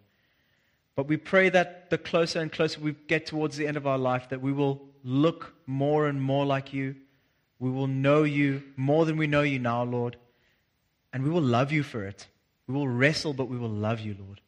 But 0.95 1.07
we 1.07 1.17
pray 1.17 1.49
that 1.49 1.89
the 1.89 1.97
closer 1.97 2.39
and 2.39 2.49
closer 2.49 2.79
we 2.79 2.93
get 3.07 3.25
towards 3.25 3.57
the 3.57 3.67
end 3.67 3.75
of 3.75 3.85
our 3.85 3.97
life, 3.97 4.29
that 4.29 4.41
we 4.41 4.53
will 4.53 4.87
look 5.05 5.53
more 5.67 6.07
and 6.07 6.19
more 6.21 6.45
like 6.45 6.73
you. 6.73 6.95
We 7.59 7.69
will 7.69 7.87
know 7.87 8.23
you 8.23 8.63
more 8.75 9.05
than 9.05 9.15
we 9.15 9.27
know 9.27 9.43
you 9.43 9.59
now, 9.59 9.83
Lord. 9.83 10.17
And 11.13 11.23
we 11.23 11.29
will 11.29 11.41
love 11.41 11.71
you 11.71 11.83
for 11.83 12.03
it. 12.03 12.27
We 12.67 12.73
will 12.73 12.87
wrestle, 12.87 13.33
but 13.33 13.47
we 13.47 13.57
will 13.57 13.69
love 13.69 14.01
you, 14.01 14.17
Lord. 14.19 14.41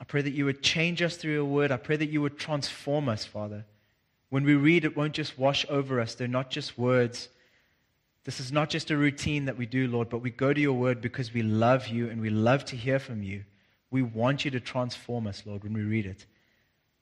I 0.00 0.04
pray 0.04 0.22
that 0.22 0.32
you 0.32 0.46
would 0.46 0.62
change 0.62 1.02
us 1.02 1.16
through 1.16 1.34
your 1.34 1.44
word. 1.44 1.70
I 1.70 1.76
pray 1.76 1.96
that 1.96 2.08
you 2.08 2.22
would 2.22 2.38
transform 2.38 3.08
us, 3.08 3.26
Father. 3.26 3.66
When 4.30 4.44
we 4.44 4.54
read, 4.54 4.84
it 4.84 4.96
won't 4.96 5.12
just 5.12 5.38
wash 5.38 5.66
over 5.68 6.00
us. 6.00 6.14
They're 6.14 6.26
not 6.26 6.50
just 6.50 6.78
words. 6.78 7.28
This 8.24 8.40
is 8.40 8.50
not 8.50 8.70
just 8.70 8.90
a 8.90 8.96
routine 8.96 9.44
that 9.44 9.58
we 9.58 9.66
do, 9.66 9.86
Lord, 9.88 10.08
but 10.08 10.18
we 10.18 10.30
go 10.30 10.52
to 10.52 10.60
your 10.60 10.72
word 10.72 11.00
because 11.00 11.34
we 11.34 11.42
love 11.42 11.88
you 11.88 12.08
and 12.08 12.20
we 12.20 12.30
love 12.30 12.64
to 12.66 12.76
hear 12.76 12.98
from 12.98 13.22
you. 13.22 13.44
We 13.90 14.02
want 14.02 14.44
you 14.44 14.50
to 14.52 14.60
transform 14.60 15.26
us, 15.26 15.42
Lord, 15.44 15.64
when 15.64 15.74
we 15.74 15.82
read 15.82 16.06
it. 16.06 16.24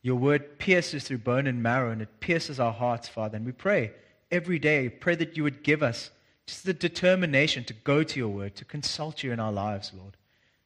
Your 0.03 0.17
word 0.17 0.59
pierces 0.59 1.05
through 1.05 1.19
bone 1.19 1.47
and 1.47 1.63
marrow 1.63 1.91
and 1.91 2.03
it 2.03 2.21
pierces 2.21 2.61
our 2.61 2.73
hearts, 2.73 3.09
Father. 3.09 3.37
And 3.37 3.47
we 3.47 3.53
pray 3.53 3.93
every 4.31 4.59
day, 4.59 4.89
pray 4.89 5.15
that 5.17 5.37
you 5.37 5.43
would 5.43 5.63
give 5.63 5.83
us 5.83 6.11
just 6.47 6.65
the 6.65 6.73
determination 6.73 7.65
to 7.65 7.75
go 7.75 8.03
to 8.03 8.19
your 8.19 8.29
word, 8.29 8.57
to 8.57 8.65
consult 8.65 9.23
you 9.23 9.33
in 9.33 9.41
our 9.41 9.53
lives, 9.53 9.93
Lord. 9.95 10.17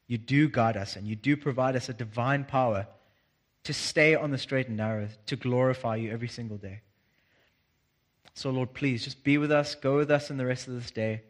You 0.07 0.17
do 0.17 0.47
guide 0.47 0.77
us 0.77 0.95
and 0.95 1.07
you 1.07 1.15
do 1.15 1.35
provide 1.35 1.75
us 1.75 1.89
a 1.89 1.93
divine 1.93 2.45
power 2.45 2.87
to 3.63 3.73
stay 3.73 4.15
on 4.15 4.31
the 4.31 4.37
straight 4.37 4.67
and 4.67 4.77
narrow, 4.77 5.07
to 5.25 5.35
glorify 5.35 5.95
you 5.95 6.11
every 6.11 6.27
single 6.27 6.57
day. 6.57 6.81
So, 8.33 8.49
Lord, 8.49 8.73
please 8.73 9.03
just 9.03 9.23
be 9.23 9.37
with 9.37 9.51
us, 9.51 9.75
go 9.75 9.97
with 9.97 10.11
us 10.11 10.29
in 10.29 10.37
the 10.37 10.45
rest 10.45 10.67
of 10.67 10.73
this 10.73 10.91
day. 10.91 11.21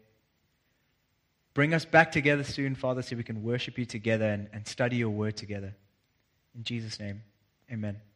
Bring 1.52 1.72
us 1.72 1.84
back 1.84 2.10
together 2.10 2.42
soon, 2.42 2.74
Father, 2.74 3.02
so 3.02 3.14
we 3.14 3.22
can 3.22 3.42
worship 3.44 3.78
you 3.78 3.84
together 3.84 4.26
and, 4.26 4.48
and 4.52 4.66
study 4.66 4.96
your 4.96 5.10
word 5.10 5.36
together. 5.36 5.74
In 6.56 6.64
Jesus' 6.64 6.98
name, 6.98 7.22
amen. 7.70 8.13